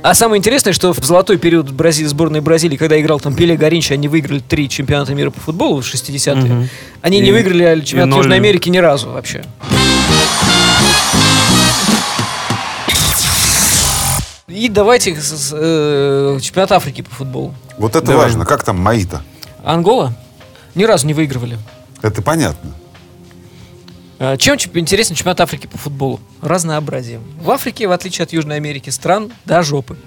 А 0.03 0.13
самое 0.13 0.37
интересное, 0.39 0.73
что 0.73 0.93
в 0.93 1.03
золотой 1.03 1.37
период 1.37 1.71
Бразилии, 1.71 2.07
сборной 2.07 2.41
Бразилии, 2.41 2.77
когда 2.77 2.99
играл 3.01 3.19
там 3.19 3.33
Пеле 3.35 3.55
Горинч, 3.57 3.91
они 3.91 4.07
выиграли 4.07 4.39
три 4.39 4.69
чемпионата 4.69 5.15
мира 5.15 5.31
по 5.31 5.39
футболу 5.39 5.81
в 5.81 5.85
60-е. 5.85 6.35
Мгм. 6.35 6.69
Они 7.01 7.19
не 7.19 7.31
выиграли 7.31 7.81
чемпионат 7.81 8.17
Южной 8.19 8.37
Америки 8.37 8.69
ни 8.69 8.77
разу 8.77 9.09
вообще. 9.09 9.43
И 14.47 14.69
давайте 14.69 15.15
с- 15.19 15.49
с, 15.49 15.51
э, 15.55 16.37
чемпионат 16.41 16.71
Африки 16.73 17.01
по 17.01 17.09
футболу. 17.15 17.55
Вот 17.77 17.95
это 17.95 18.05
Давай. 18.05 18.25
важно. 18.25 18.45
Как 18.45 18.63
там 18.63 18.77
Маита? 18.77 19.23
Ангола 19.63 20.13
ни 20.75 20.83
разу 20.83 21.07
не 21.07 21.13
выигрывали. 21.13 21.57
Это 22.01 22.21
понятно. 22.21 22.71
А, 24.25 24.37
Чем 24.37 24.55
интересен 24.75 25.15
чемпионат 25.15 25.41
Африки 25.41 25.67
по 25.67 25.77
футболу? 25.77 26.21
Разнообразием. 26.41 27.21
В 27.41 27.51
Африке, 27.51 27.87
в 27.89 27.91
отличие 27.91 28.23
от 28.23 28.31
Южной 28.31 28.55
Америки, 28.55 28.89
стран 28.89 29.33
до 29.43 29.61
жопы. 29.63 29.97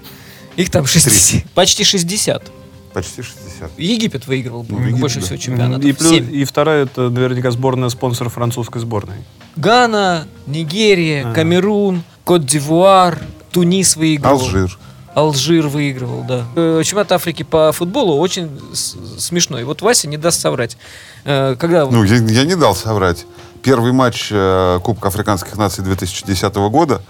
Их 0.55 0.71
там 0.71 0.87
60, 0.87 1.43
почти 1.51 1.83
60. 1.83 2.51
Почти 2.93 3.21
60. 3.21 3.69
Египет 3.77 4.25
выигрывал 4.25 4.65
Ну, 4.67 4.79
Египет, 4.79 4.99
больше 5.01 5.19
да. 5.19 5.25
всего 5.27 5.37
чемпионатов. 5.37 5.85
И, 5.85 5.93
плюс- 5.93 6.11
и 6.31 6.45
вторая, 6.45 6.85
это 6.85 7.11
наверняка 7.11 7.51
сборная 7.51 7.89
спонсор 7.89 8.29
французской 8.29 8.79
сборной. 8.79 9.17
Гана, 9.55 10.25
Нигерия, 10.47 11.21
Ага. 11.25 11.35
Камерун, 11.35 12.01
Кот-д'Ивуар, 12.23 13.19
Тунис 13.51 13.95
выигрывал. 13.97 14.39
Алжир. 14.39 14.79
Алжир 15.13 15.67
выигрывал, 15.67 16.23
да. 16.27 16.45
Э, 16.55 16.81
Чемпионат 16.83 17.11
Африки 17.11 17.43
по 17.43 17.71
футболу 17.71 18.17
очень 18.17 18.49
смешной. 18.73 19.63
Вот 19.63 19.83
Вася 19.83 20.07
не 20.07 20.17
даст 20.17 20.39
соврать. 20.41 20.75
Э, 21.23 21.55
Когда 21.59 21.85
Ну, 21.85 22.03
я, 22.03 22.15
я 22.15 22.45
не 22.45 22.55
дал 22.55 22.75
соврать. 22.75 23.27
Первый 23.67 23.91
матч 23.91 24.29
э, 24.31 24.79
Кубка 24.81 25.09
Африканских 25.09 25.57
наций 25.57 25.83
2010 25.83 26.55
года. 26.71 27.01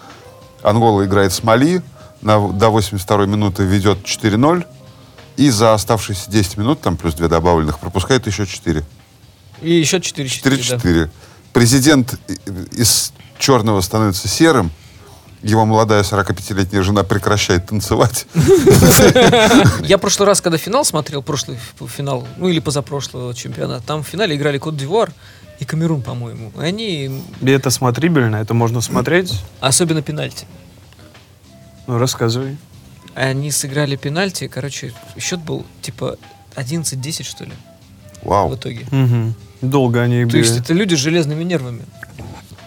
Ангола 0.64 1.06
играет 1.06 1.32
с 1.32 1.44
Мали. 1.44 1.84
На, 2.24 2.52
до 2.52 2.70
82 2.72 3.28
минуты 3.28 3.62
ведет 3.62 4.00
4-0. 4.04 4.66
И 5.36 5.52
за 5.52 5.76
оставшиеся 5.76 6.32
10 6.32 6.58
минут, 6.58 6.82
там 6.82 6.98
плюс 6.98 7.14
2 7.14 7.28
добавленных, 7.28 7.78
пропускает 7.78 8.26
еще 8.26 8.48
4. 8.48 8.84
и 9.62 9.72
еще 9.72 9.98
4-4. 9.98 10.50
да. 10.72 10.78
4-4. 10.78 11.10
Президент 11.54 12.16
и- 12.28 12.82
из 12.82 13.14
черного 13.38 13.80
становится 13.82 14.28
серым. 14.28 14.72
Его 15.44 15.64
молодая 15.64 16.02
45-летняя 16.02 16.82
жена 16.82 17.04
прекращает 17.04 17.68
танцевать. 17.68 18.26
Я 19.84 19.98
в 20.00 20.02
прошлый 20.02 20.26
раз, 20.26 20.42
когда 20.42 20.58
финал 20.58 20.84
смотрел, 20.84 21.22
прошлый 21.22 21.60
финал, 21.96 22.28
ну 22.38 22.48
или 22.48 22.60
позапрошлого 22.60 23.36
чемпионата, 23.36 23.86
там 23.86 24.04
в 24.04 24.08
финале 24.08 24.36
играли 24.36 24.58
Кот-Д'Ивуар 24.58 25.12
и 25.60 25.66
Камерун, 25.66 26.02
по-моему. 26.02 26.52
Они, 26.58 27.22
И 27.42 27.50
это 27.50 27.70
смотрибельно, 27.70 28.38
это 28.38 28.54
можно 28.54 28.82
смотреть. 28.82 29.34
особенно 29.60 30.02
пенальти, 30.02 30.46
Ну, 31.88 31.98
рассказывай. 31.98 32.58
они 33.16 33.50
сыграли 33.52 33.96
пенальти, 33.96 34.48
короче, 34.48 34.94
счет 35.18 35.40
был 35.40 35.66
типа 35.82 36.18
11-10, 36.56 37.24
что 37.24 37.46
ли, 37.46 37.52
в 38.22 38.28
Вау. 38.28 38.56
итоге. 38.56 38.86
Мгм. 38.92 39.34
Долго 39.62 40.02
они 40.02 40.22
их 40.22 40.30
То 40.32 40.38
есть 40.38 40.52
били. 40.52 40.62
это 40.64 40.74
люди 40.74 40.96
с 40.96 41.00
железными 41.00 41.44
нервами. 41.44 41.82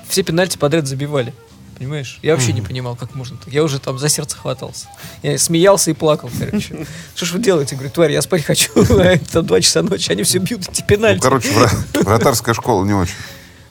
Все 0.08 0.22
пенальти 0.24 0.56
подряд 0.58 0.86
забивали. 0.88 1.32
Понимаешь? 1.80 2.18
Я 2.20 2.34
вообще 2.34 2.52
не 2.52 2.60
понимал, 2.60 2.94
как 2.94 3.14
можно 3.14 3.38
так. 3.42 3.50
Я 3.52 3.64
уже 3.64 3.78
там 3.78 3.98
за 3.98 4.10
сердце 4.10 4.36
хватался. 4.36 4.86
Я 5.22 5.38
смеялся 5.38 5.90
и 5.90 5.94
плакал, 5.94 6.28
короче. 6.38 6.86
Что 7.16 7.24
ж 7.24 7.32
вы 7.32 7.38
делаете? 7.38 7.74
Говорю, 7.74 7.90
тварь, 7.90 8.12
я 8.12 8.20
спать 8.20 8.44
хочу. 8.44 8.70
А 9.00 9.16
Там 9.32 9.46
два 9.46 9.62
часа 9.62 9.82
ночи, 9.82 10.12
они 10.12 10.22
все 10.22 10.38
бьют 10.40 10.68
эти 10.68 10.82
Ну, 10.82 10.86
пенальти. 10.86 11.22
короче, 11.22 11.48
вра- 11.48 11.70
вратарская 12.04 12.54
школа 12.54 12.84
не 12.84 12.92
очень. 12.92 13.14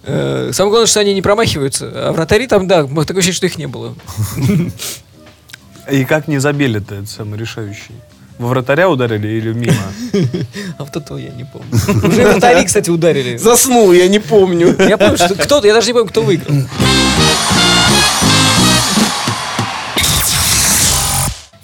Э, 0.06 0.50
Самое 0.54 0.72
главное, 0.72 0.88
что 0.88 1.02
они 1.02 1.13
не 1.13 1.22
промахиваются. 1.22 1.91
А 1.93 2.12
вратари 2.12 2.48
там, 2.48 2.67
да, 2.67 2.82
такое 2.84 3.17
ощущение, 3.19 3.34
что 3.34 3.45
их 3.45 3.60
не 3.60 3.67
было. 3.67 3.95
И 5.91 6.04
как 6.06 6.28
не 6.28 6.39
забили-то, 6.39 6.95
это 6.95 7.06
самый 7.06 7.38
решающий? 7.38 7.93
Во 8.39 8.48
вратаря 8.48 8.89
ударили 8.89 9.28
или 9.28 9.54
мимо? 9.54 9.76
А 10.78 10.84
вот 10.86 10.95
этого 10.95 11.17
я 11.17 11.30
не 11.30 11.43
помню. 11.43 11.69
Уже 12.08 12.24
вратари, 12.24 12.65
кстати, 12.65 12.89
ударили. 12.89 13.38
Заснул, 13.38 13.91
я 13.91 14.08
не 14.08 14.19
помню. 14.19 14.76
Я 14.80 14.98
помню, 14.98 15.17
что 15.17 15.36
кто-то, 15.36 15.67
я 15.67 15.74
даже 15.74 15.88
не 15.88 15.93
помню, 15.93 16.10
кто 16.10 16.22
выиграл. 16.24 16.56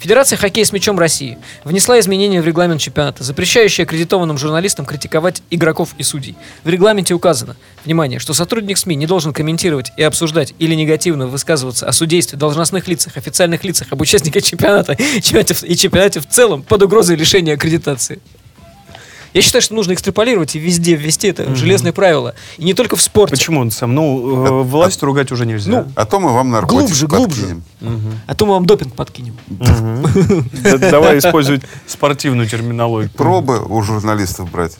Федерация 0.06 0.36
хоккея 0.36 0.64
с 0.64 0.70
мячом 0.70 1.00
России 1.00 1.36
внесла 1.64 1.98
изменения 1.98 2.40
в 2.40 2.46
регламент 2.46 2.80
чемпионата, 2.80 3.24
запрещающие 3.24 3.82
аккредитованным 3.82 4.38
журналистам 4.38 4.86
критиковать 4.86 5.42
игроков 5.50 5.96
и 5.98 6.04
судей. 6.04 6.36
В 6.62 6.68
регламенте 6.68 7.12
указано, 7.12 7.56
внимание, 7.84 8.20
что 8.20 8.32
сотрудник 8.32 8.78
СМИ 8.78 8.94
не 8.94 9.08
должен 9.08 9.32
комментировать 9.32 9.90
и 9.96 10.04
обсуждать 10.04 10.54
или 10.60 10.76
негативно 10.76 11.26
высказываться 11.26 11.88
о 11.88 11.92
судействе, 11.92 12.38
должностных 12.38 12.86
лицах, 12.86 13.16
официальных 13.16 13.64
лицах, 13.64 13.88
об 13.90 14.00
участниках 14.00 14.44
чемпионата 14.44 14.92
и 15.16 15.20
чемпионате 15.76 16.20
в 16.20 16.28
целом 16.28 16.62
под 16.62 16.84
угрозой 16.84 17.16
лишения 17.16 17.54
аккредитации. 17.54 18.20
Я 19.36 19.42
считаю, 19.42 19.60
что 19.60 19.74
нужно 19.74 19.92
экстраполировать 19.92 20.56
и 20.56 20.58
везде 20.58 20.96
ввести 20.96 21.28
это 21.28 21.54
железное 21.54 21.92
правило. 21.92 22.34
И 22.56 22.64
не 22.64 22.72
только 22.72 22.96
в 22.96 23.02
спорте. 23.02 23.32
Почему 23.36 23.60
он 23.60 23.70
сам? 23.70 23.94
Ну, 23.94 24.46
э, 24.46 24.62
власть 24.62 25.02
ругать 25.02 25.30
уже 25.30 25.44
нельзя. 25.44 25.70
Ну, 25.70 25.92
А 25.94 26.06
то 26.06 26.20
мы 26.20 26.32
вам 26.32 26.50
наркотик 26.50 26.78
Глубже, 26.78 27.06
глубже. 27.06 27.40
подкинем. 27.42 27.62
А 28.26 28.34
то 28.34 28.46
мы 28.46 28.54
вам 28.54 28.64
допинг 28.64 28.94
подкинем. 28.94 29.36
Давай 30.90 31.18
использовать 31.18 31.60
спортивную 31.86 32.48
терминологию. 32.48 33.10
Пробы 33.10 33.62
у 33.62 33.82
журналистов 33.82 34.50
брать 34.50 34.72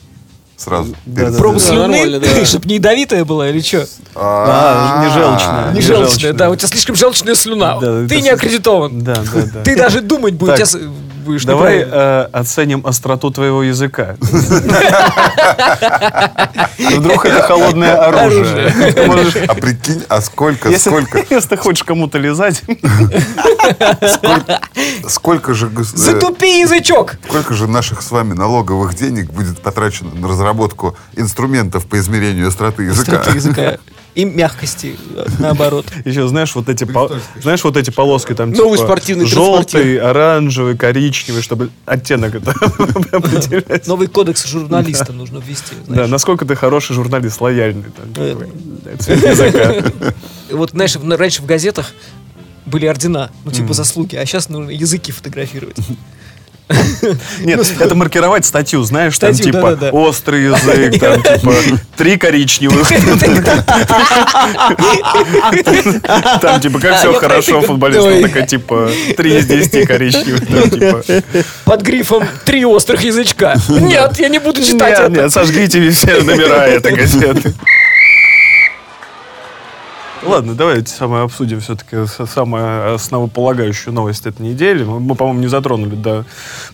сразу. 0.56 0.94
Да, 1.04 1.30
да, 1.30 1.36
Пробу 1.38 1.58
да. 1.58 1.64
слюны, 1.66 2.18
да. 2.18 2.44
чтобы 2.46 2.66
не 2.66 2.76
ядовитая 2.76 3.26
была 3.26 3.50
или 3.50 3.60
что? 3.60 3.86
А, 4.14 5.04
не 5.04 5.12
желчная. 5.12 5.72
Не 5.74 5.80
желчная, 5.82 6.32
да, 6.32 6.48
у 6.48 6.56
тебя 6.56 6.68
слишком 6.68 6.96
желчная 6.96 7.34
слюна. 7.34 7.78
Ты 8.08 8.22
не 8.22 8.30
аккредитован. 8.30 9.02
Да, 9.02 9.16
да, 9.16 9.42
да. 9.52 9.62
Ты 9.64 9.76
даже 9.76 10.00
думать 10.00 10.32
будешь, 10.32 10.74
Будешь 11.26 11.44
Давай 11.44 11.84
э, 11.84 12.28
оценим 12.32 12.86
остроту 12.86 13.32
твоего 13.32 13.64
языка. 13.64 14.16
Вдруг 16.78 17.26
это 17.26 17.42
холодное 17.42 17.96
оружие. 17.96 18.72
А 19.48 19.54
прикинь, 19.54 20.04
а 20.08 20.20
сколько, 20.20 20.70
сколько, 20.78 21.18
если 21.28 21.48
ты 21.48 21.56
хочешь 21.56 21.82
кому-то 21.82 22.18
лизать, 22.18 22.62
сколько 25.08 25.54
же, 25.54 25.66
э, 25.66 25.82
Затупи 25.82 26.60
язычок! 26.60 27.14
сколько 27.28 27.54
же 27.54 27.66
наших 27.66 28.02
с 28.02 28.12
вами 28.12 28.32
налоговых 28.32 28.94
денег 28.94 29.32
будет 29.32 29.60
потрачено 29.60 30.14
на 30.14 30.28
разработку 30.28 30.96
инструментов 31.16 31.86
по 31.86 31.98
измерению 31.98 32.46
остроты 32.48 32.84
языка? 32.84 33.24
И 34.16 34.24
мягкости, 34.24 34.96
наоборот. 35.38 35.86
еще 36.06 36.26
знаешь 36.26 36.54
вот 36.54 36.70
эти 36.70 36.84
знаешь 37.40 37.62
вот 37.62 37.76
эти 37.76 37.90
полоски 37.90 38.34
там 38.34 38.50
Новый 38.50 38.78
типа 38.78 38.86
спортивный 38.88 39.26
желтый, 39.26 39.98
оранжевый, 39.98 40.74
коричневый, 40.76 41.42
чтобы 41.42 41.68
оттенок 41.84 42.34
это 42.34 42.50
определять. 43.12 43.86
Новый 43.86 44.08
кодекс 44.08 44.46
журналиста 44.46 45.12
нужно 45.12 45.38
ввести. 45.38 45.74
Да, 45.86 46.06
насколько 46.06 46.46
ты 46.46 46.56
хороший 46.56 46.94
журналист, 46.94 47.40
лояльный. 47.42 47.90
там, 47.94 48.06
Э, 48.16 48.94
языка. 49.14 50.14
Вот, 50.50 50.70
знаешь, 50.70 50.96
раньше 50.96 51.42
в 51.42 51.46
газетах 51.46 51.92
были 52.64 52.86
ордена, 52.86 53.30
ну, 53.44 53.50
типа 53.50 53.74
заслуги, 53.74 54.16
а 54.16 54.24
сейчас 54.24 54.48
нужно 54.48 54.70
языки 54.70 55.12
фотографировать. 55.12 55.76
Нет, 57.40 57.74
это 57.78 57.94
маркировать 57.94 58.44
статью, 58.44 58.82
знаешь, 58.82 59.16
там 59.18 59.30
Ну, 59.30 59.36
типа 59.38 59.78
острый 59.92 60.44
язык, 60.44 60.98
там 61.00 61.22
типа 61.40 61.54
три 61.96 62.16
коричневых. 62.16 62.88
Там 66.40 66.60
типа 66.60 66.80
как 66.80 66.92
А, 66.92 66.96
все 66.98 67.12
хорошо 67.14 67.60
говорю. 67.60 68.22
такая 68.22 68.46
типа 68.46 68.90
три 69.16 69.36
из 69.38 69.46
десяти 69.46 69.84
коричневых. 69.84 70.70
типа. 70.70 71.02
Под 71.64 71.82
грифом 71.82 72.24
«Три 72.44 72.64
острых 72.64 73.02
язычка». 73.02 73.54
Нет, 73.68 74.18
я 74.18 74.28
не 74.28 74.38
буду 74.38 74.62
читать 74.62 75.08
нет, 75.08 75.32
сожгите 75.32 75.90
все 75.90 76.20
номера 76.22 76.66
этой 76.66 76.92
газеты. 76.92 77.54
Ладно, 80.26 80.54
давайте 80.54 80.92
самое 80.92 81.24
обсудим 81.24 81.60
все-таки 81.60 81.96
самую 82.26 82.94
основополагающую 82.94 83.92
новость 83.92 84.26
этой 84.26 84.42
недели. 84.42 84.84
Мы, 84.84 85.00
мы, 85.00 85.14
по-моему, 85.14 85.40
не 85.40 85.48
затронули 85.48 85.94
до, 85.94 86.24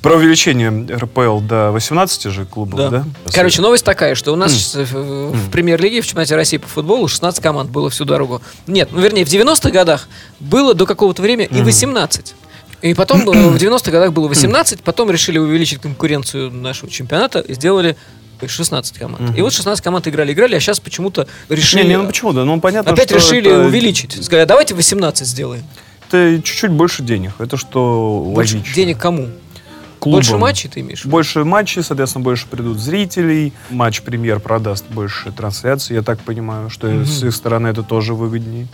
про 0.01 0.15
увеличение 0.15 0.71
РПЛ 0.97 1.41
до 1.41 1.71
18 1.73 2.23
же 2.25 2.45
клубов, 2.45 2.79
да? 2.79 2.91
Да. 2.91 3.05
Короче, 3.33 3.61
новость 3.62 3.85
такая, 3.85 4.15
что 4.15 4.33
у 4.33 4.37
нас 4.37 4.75
э, 4.75 4.85
в 4.85 5.33
в 5.33 5.51
премьер-лиге, 5.51 6.01
в 6.01 6.07
чемпионате 6.07 6.37
России 6.37 6.57
по 6.57 6.69
футболу 6.69 7.09
16 7.09 7.43
команд 7.43 7.71
было 7.71 7.91
всю 7.91 8.05
дорогу. 8.05 8.41
Нет, 8.67 8.91
ну 8.93 9.01
вернее, 9.01 9.25
в 9.25 9.29
90-х 9.29 9.71
годах 9.71 10.09
было 10.41 10.75
до 10.75 10.87
какого-то 10.87 11.23
времени 11.23 11.49
и 11.51 11.62
18. 11.62 12.35
И 12.83 12.95
потом 12.95 13.21
э, 13.29 13.49
в 13.49 13.57
90-х 13.57 13.91
годах 13.91 14.12
было 14.12 14.29
18, 14.29 14.83
потом 14.83 15.11
решили 15.11 15.38
увеличить 15.38 15.81
конкуренцию 15.81 16.51
нашего 16.51 16.91
чемпионата 16.91 17.38
и 17.38 17.55
сделали 17.55 17.97
16 18.51 18.99
команд. 18.99 19.37
И 19.37 19.43
вот 19.43 19.53
16 19.53 19.83
команд 19.85 20.07
играли-играли, 20.09 20.55
а 20.57 20.61
сейчас 20.61 20.81
почему-то 20.81 21.27
решили... 21.49 21.83
Не, 21.83 21.89
не, 21.91 21.99
ну 21.99 22.07
почему, 22.07 22.33
да? 22.33 22.45
Ну, 22.45 22.61
понятно, 22.61 22.93
Опять 22.93 23.13
решили 23.13 23.51
это- 23.51 23.67
увеличить. 23.67 24.13
Сказали, 24.25 24.43
«А 24.43 24.47
давайте 24.47 24.75
18 24.75 25.27
сделаем. 25.27 25.65
Это 26.09 26.43
чуть-чуть 26.43 26.71
больше 26.71 27.03
денег. 27.03 27.33
Это 27.39 27.57
что 27.57 28.23
Больше 28.35 28.57
логично. 28.57 28.75
денег 28.75 28.99
кому? 28.99 29.29
Клубам. 29.99 30.19
Больше 30.19 30.37
матчей 30.37 30.69
ты 30.69 30.81
имеешь? 30.81 31.05
Больше 31.07 31.45
матчей, 31.45 31.83
соответственно, 31.83 32.25
больше 32.25 32.47
придут 32.49 32.79
зрителей. 32.79 33.53
Матч 33.71 34.03
премьер 34.03 34.41
продаст 34.41 34.85
больше 34.91 35.31
трансляций. 35.33 35.95
Я 35.95 36.03
так 36.03 36.19
понимаю, 36.21 36.71
что 36.71 36.89
с 37.05 37.23
их 37.23 37.33
стороны 37.35 37.69
это 37.69 37.83
тоже 37.85 38.13
выгоднее. 38.15 38.67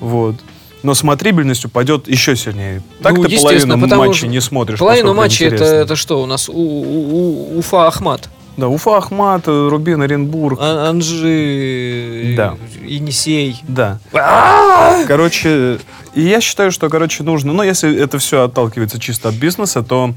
Вот. 0.00 0.34
Но 0.82 0.94
смотрибельность 0.94 1.64
упадет 1.64 2.08
еще 2.08 2.34
сильнее. 2.36 2.82
Так 3.02 3.16
Ну, 3.16 3.24
ты 3.24 3.36
половину 3.36 3.76
матчей 3.76 4.28
не 4.28 4.40
смотришь. 4.40 4.78
Половину 4.78 5.14
матчей 5.14 5.46
это, 5.46 5.64
это 5.64 5.94
что 5.94 6.22
у 6.22 6.26
нас? 6.26 6.48
У, 6.48 6.52
у- 6.52 7.54
у- 7.54 7.58
Уфа 7.58 7.86
Ахмат. 7.86 8.28
Да, 8.60 8.68
Уфа, 8.68 8.98
Ахмат, 8.98 9.48
э, 9.48 9.68
Рубин, 9.70 10.02
Оренбург. 10.02 10.58
А- 10.60 10.90
Анжи, 10.90 12.34
Да. 12.36 12.56
Енисей. 12.84 13.62
Да. 13.66 13.98
Короче, 15.08 15.78
и 16.14 16.20
я 16.20 16.40
считаю, 16.42 16.70
что, 16.70 16.90
короче, 16.90 17.22
нужно, 17.22 17.54
ну, 17.54 17.62
если 17.62 17.96
это 17.96 18.18
все 18.18 18.42
отталкивается 18.44 18.98
чисто 19.00 19.30
от 19.30 19.34
бизнеса, 19.36 19.82
то 19.82 20.12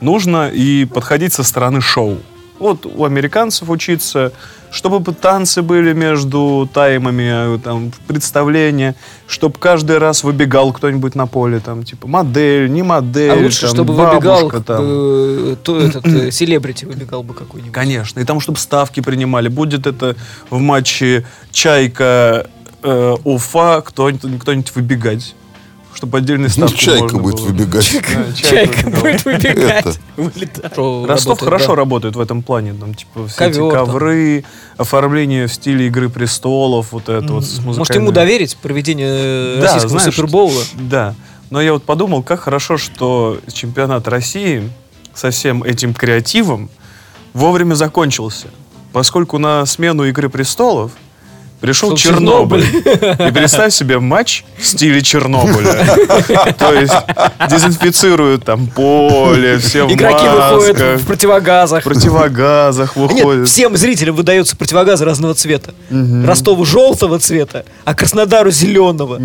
нужно 0.00 0.48
и 0.48 0.86
подходить 0.86 1.34
со 1.34 1.42
стороны 1.42 1.82
шоу. 1.82 2.16
Вот 2.62 2.86
у 2.86 3.04
американцев 3.04 3.68
учиться, 3.68 4.32
чтобы 4.70 5.00
бы 5.00 5.12
танцы 5.12 5.62
были 5.62 5.92
между 5.92 6.68
таймами, 6.72 7.56
э, 7.56 7.58
там, 7.58 7.92
представления, 8.06 8.94
чтобы 9.26 9.58
каждый 9.58 9.98
раз 9.98 10.22
выбегал 10.22 10.72
кто-нибудь 10.72 11.16
на 11.16 11.26
поле, 11.26 11.58
там, 11.58 11.82
типа, 11.82 12.06
модель, 12.06 12.70
не 12.70 12.82
модель, 12.84 13.32
А 13.32 13.34
лучше, 13.34 13.62
там, 13.62 13.70
чтобы 13.70 13.94
бабушка, 13.94 14.14
выбегал 14.14 14.62
там. 14.62 14.84
э, 14.84 15.56
то, 15.62 15.80
этот 15.80 16.06
э, 16.06 16.30
селебрити 16.38 16.84
выбегал 16.84 17.24
бы 17.24 17.34
какой-нибудь. 17.34 17.72
Конечно. 17.74 18.20
И 18.20 18.24
там, 18.24 18.38
чтобы 18.38 18.58
ставки 18.58 19.00
принимали. 19.00 19.48
Будет 19.48 19.88
это 19.88 20.14
в 20.48 20.58
матче 20.60 21.26
Чайка 21.50 22.46
э, 22.82 23.16
Уфа 23.24 23.82
кто-нибудь, 23.84 24.40
кто-нибудь 24.40 24.74
выбегать. 24.76 25.34
Чтобы 25.94 26.18
отдельные 26.18 26.50
Ну, 26.56 26.66
ставки 26.68 26.84
Чайка 26.84 27.16
будет 27.18 27.36
было. 27.36 27.46
выбегать. 27.46 28.00
Да, 28.14 28.32
Чайка 28.34 28.90
будет 29.00 29.24
выбегать. 29.24 29.86
Это. 29.86 29.94
Вылетать. 30.16 31.08
Ростов 31.08 31.40
хорошо 31.40 31.74
работает 31.74 32.16
в 32.16 32.20
этом 32.20 32.42
плане. 32.42 32.74
Там, 32.74 32.94
типа, 32.94 33.28
все 33.28 33.46
эти 33.46 33.58
ковры, 33.58 34.44
оформление 34.76 35.46
в 35.46 35.52
стиле 35.52 35.86
Игры 35.86 36.08
престолов, 36.08 36.92
вот 36.92 37.08
это 37.08 37.32
вот. 37.34 37.44
с 37.44 37.58
Может, 37.60 37.94
ему 37.94 38.10
доверить 38.12 38.56
проведение 38.56 39.60
Да, 39.60 39.74
российского 39.74 39.98
супербоула? 39.98 40.62
Да. 40.74 41.14
Но 41.50 41.60
я 41.60 41.72
вот 41.74 41.84
подумал, 41.84 42.22
как 42.22 42.40
хорошо, 42.40 42.78
что 42.78 43.38
чемпионат 43.52 44.08
России 44.08 44.70
со 45.14 45.30
всем 45.30 45.62
этим 45.62 45.92
креативом 45.92 46.70
вовремя 47.34 47.74
закончился. 47.74 48.48
Поскольку 48.92 49.38
на 49.38 49.64
смену 49.66 50.04
Игры 50.04 50.28
престолов 50.30 50.92
пришел 51.62 51.96
Шел 51.96 51.96
Чернобыль. 51.96 52.64
И 52.64 53.32
представь 53.32 53.72
себе 53.72 53.98
матч 53.98 54.44
в 54.58 54.66
стиле 54.66 55.00
Чернобыля. 55.00 55.96
То 56.58 56.74
есть 56.74 56.92
дезинфицируют 57.48 58.44
там 58.44 58.66
поле, 58.66 59.58
все 59.58 59.86
в 59.86 59.92
Игроки 59.92 60.26
выходят 60.26 61.00
в 61.00 61.06
противогазах. 61.06 61.80
в 61.82 61.84
противогазах 61.84 62.96
Нет, 62.96 63.10
выходят. 63.10 63.48
всем 63.48 63.76
зрителям 63.76 64.16
выдаются 64.16 64.56
противогазы 64.56 65.04
разного 65.04 65.34
цвета. 65.34 65.72
Ростову 65.90 66.64
желтого 66.64 67.18
цвета, 67.18 67.64
а 67.84 67.94
Краснодару 67.94 68.50
зеленого. 68.50 69.20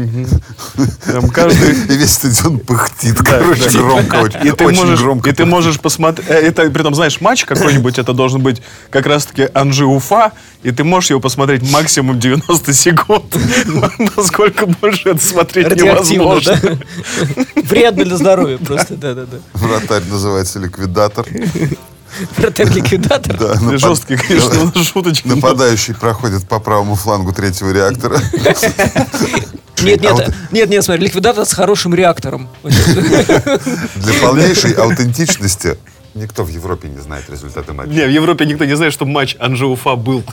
Там 1.11 1.29
каждый 1.29 1.71
И 1.71 1.97
весь 1.97 2.13
стадион 2.13 2.59
пыхтит, 2.59 3.17
короче, 3.17 3.69
громко 3.71 4.15
очень. 4.15 4.47
И 4.47 4.51
ты 4.51 4.65
очень 4.65 4.77
можешь, 4.77 5.01
громко 5.01 5.29
и 5.29 5.33
ты 5.33 5.45
можешь 5.45 5.79
посмотреть, 5.79 6.29
это, 6.29 6.69
при 6.69 6.83
том, 6.83 6.93
знаешь, 6.93 7.19
матч 7.19 7.45
какой-нибудь, 7.45 7.97
это 7.97 8.13
должен 8.13 8.41
быть 8.41 8.61
как 8.91 9.07
раз-таки 9.07 9.49
Анжи 9.53 9.85
Уфа, 9.85 10.33
и 10.67 10.71
ты 10.73 10.83
можешь 10.83 11.11
его 11.11 11.21
посмотреть 11.21 11.63
максимум 11.71 12.19
90 12.19 12.73
секунд, 12.73 13.37
насколько 14.17 14.65
больше 14.65 15.09
это 15.11 15.25
смотреть 15.25 15.73
невозможно. 15.81 16.59
да? 16.61 16.77
Вредно 17.63 18.03
для 18.03 18.17
здоровья 18.17 18.57
просто, 18.57 18.97
да-да-да. 18.97 19.37
Вратарь 19.53 20.03
называется 20.09 20.59
ликвидатор. 20.59 21.25
Вратарь 22.35 22.69
ликвидатор. 22.73 23.37
Да, 23.37 23.53
напад- 23.61 23.79
Жесткие, 23.79 24.19
конечно, 24.19 24.83
шуточки. 24.83 25.25
но- 25.25 25.35
Нападающий 25.35 25.93
проходит 25.95 26.45
по 26.49 26.59
правому 26.59 26.95
флангу 26.95 27.31
третьего 27.31 27.71
реактора. 27.71 28.19
Нет, 29.83 30.01
нет, 30.01 30.33
нет, 30.51 30.69
нет, 30.69 30.83
смотри, 30.83 31.05
ликвидатор 31.05 31.45
с 31.45 31.53
хорошим 31.53 31.93
реактором. 31.95 32.49
Для 32.63 34.13
полнейшей 34.21 34.73
аутентичности 34.73 35.77
никто 36.17 36.43
в 36.43 36.49
Европе 36.49 36.87
не 36.89 36.99
знает 36.99 37.29
результаты 37.29 37.73
матча. 37.73 37.91
Не, 37.91 38.05
в 38.05 38.09
Европе 38.09 38.45
никто 38.45 38.65
не 38.65 38.75
знает, 38.75 38.93
что 38.93 39.05
матч 39.05 39.35
Анжи 39.39 39.65
Уфа 39.65 39.95
был. 39.95 40.23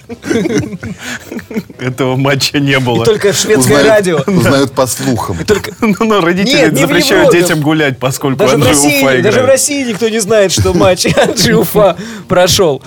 Этого 1.79 2.17
матча 2.17 2.59
не 2.59 2.73
И 2.73 2.77
было. 2.79 3.05
только 3.05 3.33
шведское 3.33 3.59
Узнают- 3.79 3.89
радио. 3.89 4.17
Узнают 4.27 4.73
по 4.73 4.87
слухам. 4.87 5.39
Ну, 5.81 5.95
но 6.05 6.21
родители 6.21 6.57
Нет, 6.57 6.73
не 6.73 6.79
в 6.79 6.81
запрещают 6.89 7.33
детям 7.33 7.61
гулять, 7.61 7.99
поскольку 7.99 8.39
Даже 8.39 8.57
в, 8.57 8.63
Анжи 8.67 8.71
Уфа 8.71 8.87
России, 9.07 9.21
даже 9.23 9.41
в. 9.43 9.45
России 9.47 9.85
никто 9.85 10.09
не 10.09 10.21
знает, 10.21 10.53
что 10.53 10.73
матч 10.75 11.07
Анжи 11.17 11.55
Уфа 11.57 11.97
прошел. 12.29 12.83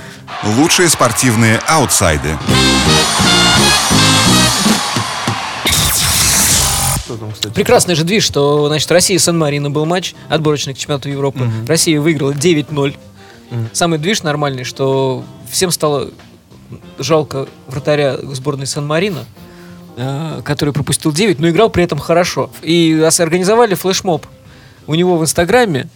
Лучшие 0.57 0.89
спортивные 0.89 1.59
аутсайды. 1.67 2.29
Там, 7.27 7.33
кстати? 7.33 7.53
Прекрасный 7.53 7.95
же 7.95 8.03
движ, 8.03 8.23
что, 8.23 8.67
значит, 8.67 8.89
Россия 8.91 9.17
и 9.17 9.19
Сан-Марино 9.19 9.69
был 9.69 9.85
матч, 9.85 10.15
отборочный 10.29 10.73
к 10.73 10.77
чемпионату 10.77 11.09
Европы. 11.09 11.49
Россия 11.67 11.99
выиграла 11.99 12.31
9-0. 12.31 12.95
Самый 13.73 13.99
движ 13.99 14.23
нормальный, 14.23 14.63
что 14.63 15.23
всем 15.49 15.71
стало 15.71 16.09
жалко 16.99 17.47
вратаря 17.67 18.17
сборной 18.17 18.67
Сан-Марино, 18.67 19.23
э, 19.95 20.41
который 20.43 20.73
пропустил 20.73 21.13
9, 21.13 21.39
но 21.39 21.49
играл 21.49 21.69
при 21.69 21.83
этом 21.83 21.97
хорошо. 21.97 22.49
И 22.61 22.91
организовали 23.19 23.73
флешмоб 23.73 24.25
у 24.87 24.95
него 24.95 25.17
в 25.17 25.21
Инстаграме. 25.23 25.87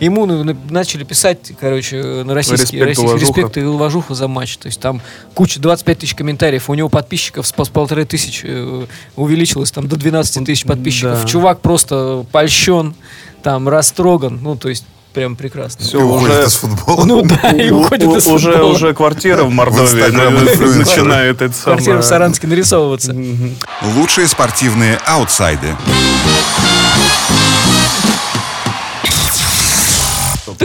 Ему 0.00 0.26
на- 0.26 0.42
на- 0.44 0.56
начали 0.68 1.04
писать, 1.04 1.52
короче, 1.60 2.02
на 2.24 2.34
российский, 2.34 2.76
Респект, 2.78 2.88
российский 2.88 3.06
уважуха. 3.06 3.40
респект 3.40 3.56
и 3.58 3.62
уважуха 3.62 4.14
за 4.14 4.28
матч. 4.28 4.56
То 4.58 4.66
есть 4.66 4.80
там 4.80 5.00
куча, 5.34 5.60
25 5.60 5.98
тысяч 6.00 6.14
комментариев. 6.14 6.68
У 6.68 6.74
него 6.74 6.88
подписчиков 6.88 7.46
с 7.46 7.52
пол- 7.52 7.66
полторы 7.72 8.04
тысяч 8.04 8.42
э, 8.44 8.86
увеличилось 9.16 9.70
там 9.70 9.88
до 9.88 9.96
12 9.96 10.44
тысяч 10.44 10.64
подписчиков. 10.64 11.22
Да. 11.22 11.28
Чувак 11.28 11.60
просто 11.60 12.26
польщен, 12.32 12.94
там 13.42 13.68
растроган. 13.68 14.40
Ну, 14.42 14.56
то 14.56 14.68
есть 14.68 14.84
прям 15.14 15.36
прекрасно. 15.36 15.84
Всё, 15.84 16.00
И 16.00 16.02
уходит 16.02 16.30
уже- 16.38 16.46
из 16.46 16.54
футбола. 16.54 17.04
Ну 17.04 17.22
да, 17.22 17.50
и 17.50 17.70
уходит 17.70 18.08
из 18.16 18.26
уже, 18.26 18.52
футбола. 18.52 18.72
уже 18.72 18.94
квартира 18.94 19.44
в 19.44 19.50
Мордовии 19.50 20.10
начинает 20.78 21.42
это 21.42 21.52
Квартира 21.52 21.74
в 21.76 21.84
самое- 21.84 22.02
Саранске 22.02 22.46
нарисовываться. 22.46 23.14
Лучшие 23.94 24.26
спортивные 24.26 24.98
аутсайды. 25.06 25.76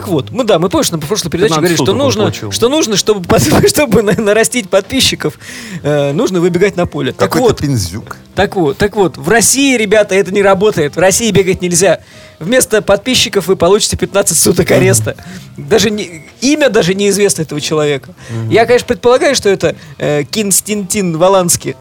Так 0.07 0.13
вот, 0.13 0.31
мы 0.31 0.45
да, 0.45 0.57
мы 0.57 0.69
помнишь, 0.69 0.89
на 0.91 0.99
прошлой 0.99 1.29
передаче 1.29 1.55
15 1.55 1.59
говорили, 1.59 1.75
что 1.75 1.93
нужно, 1.93 2.21
получил. 2.23 2.51
что 2.53 2.69
нужно, 2.69 2.95
чтобы, 2.95 3.27
чтобы 3.67 4.03
на- 4.03 4.13
нарастить 4.13 4.69
подписчиков, 4.69 5.37
э, 5.83 6.13
нужно 6.13 6.39
выбегать 6.39 6.77
на 6.77 6.85
поле. 6.85 7.11
Так 7.11 7.35
вот, 7.35 7.59
пинзюк. 7.59 8.15
Так 8.33 8.55
вот, 8.55 8.77
так 8.77 8.95
вот, 8.95 9.17
в 9.17 9.27
России, 9.27 9.75
ребята, 9.75 10.15
это 10.15 10.31
не 10.33 10.41
работает. 10.41 10.95
В 10.95 10.99
России 10.99 11.29
бегать 11.31 11.61
нельзя. 11.61 11.99
Вместо 12.39 12.81
подписчиков 12.81 13.47
вы 13.47 13.57
получите 13.57 13.97
15 13.97 14.39
суток 14.39 14.71
ареста. 14.71 15.17
Даже 15.57 15.89
не, 15.89 16.23
имя 16.39 16.69
даже 16.69 16.93
неизвестно 16.93 17.41
этого 17.41 17.59
человека. 17.59 18.11
Я, 18.49 18.65
конечно, 18.65 18.87
предполагаю, 18.87 19.35
что 19.35 19.49
это 19.49 19.75
э, 19.97 20.23
Кинстинтин 20.23 21.17
Валанский. 21.17 21.75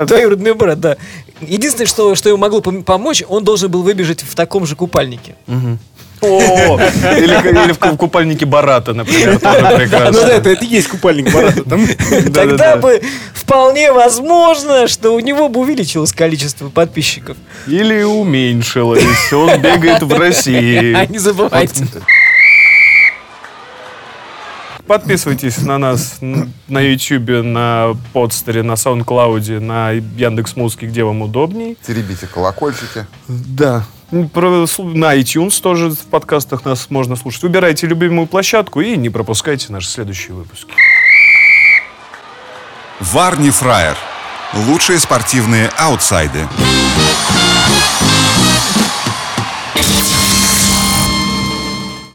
Двоюродный 0.00 0.54
брат, 0.56 0.80
да. 0.80 0.96
Единственное, 1.40 1.86
что, 1.86 2.14
что 2.14 2.28
ему 2.30 2.38
могло 2.38 2.60
пом- 2.60 2.82
помочь, 2.82 3.22
он 3.28 3.44
должен 3.44 3.70
был 3.70 3.82
выбежать 3.82 4.22
в 4.22 4.34
таком 4.34 4.66
же 4.66 4.74
купальнике. 4.74 5.36
О, 6.22 6.78
или, 7.18 7.64
или 7.64 7.72
в 7.72 7.78
ку- 7.78 7.96
купальнике 7.96 8.46
Барата, 8.46 8.94
например, 8.94 9.38
тоже 9.38 9.58
Ну 9.62 9.68
да, 9.70 9.76
прекрасно. 9.76 10.18
это, 10.20 10.50
это 10.50 10.64
и 10.64 10.68
есть 10.68 10.88
купальник 10.88 11.32
Барата. 11.32 11.62
Там. 11.64 11.86
Тогда 12.32 12.76
бы 12.76 13.02
вполне 13.34 13.92
возможно, 13.92 14.88
что 14.88 15.10
у 15.10 15.20
него 15.20 15.48
бы 15.48 15.60
увеличилось 15.60 16.12
количество 16.12 16.68
подписчиков. 16.68 17.36
Или 17.66 18.02
уменьшилось. 18.02 19.04
Он 19.32 19.60
бегает 19.60 20.02
в 20.02 20.12
России. 20.18 20.94
А 20.96 21.06
не 21.06 21.18
забывайте. 21.18 21.86
Подписывайтесь 24.86 25.58
на 25.58 25.78
нас 25.78 26.18
на 26.20 26.80
YouTube, 26.80 27.44
на 27.44 27.96
подстере, 28.12 28.62
на 28.62 28.72
SoundCloud, 28.74 29.58
на 29.58 29.90
Яндекс 29.90 30.54
Музыке, 30.54 30.86
где 30.86 31.02
вам 31.02 31.22
удобней. 31.22 31.76
Теребите 31.84 32.28
колокольчики. 32.28 33.06
Да. 33.26 33.84
Про- 34.10 34.66
На 34.78 35.16
iTunes 35.18 35.60
тоже 35.60 35.90
в 35.90 35.98
подкастах 36.06 36.64
нас 36.64 36.90
можно 36.90 37.16
слушать. 37.16 37.42
Выбирайте 37.42 37.86
любимую 37.86 38.26
площадку 38.26 38.80
и 38.80 38.96
не 38.96 39.10
пропускайте 39.10 39.72
наши 39.72 39.88
следующие 39.88 40.34
выпуски. 40.34 40.72
Варни 43.00 43.50
Фраер. 43.50 43.96
Лучшие 44.54 44.98
спортивные 45.00 45.70
аутсайды. 45.76 46.46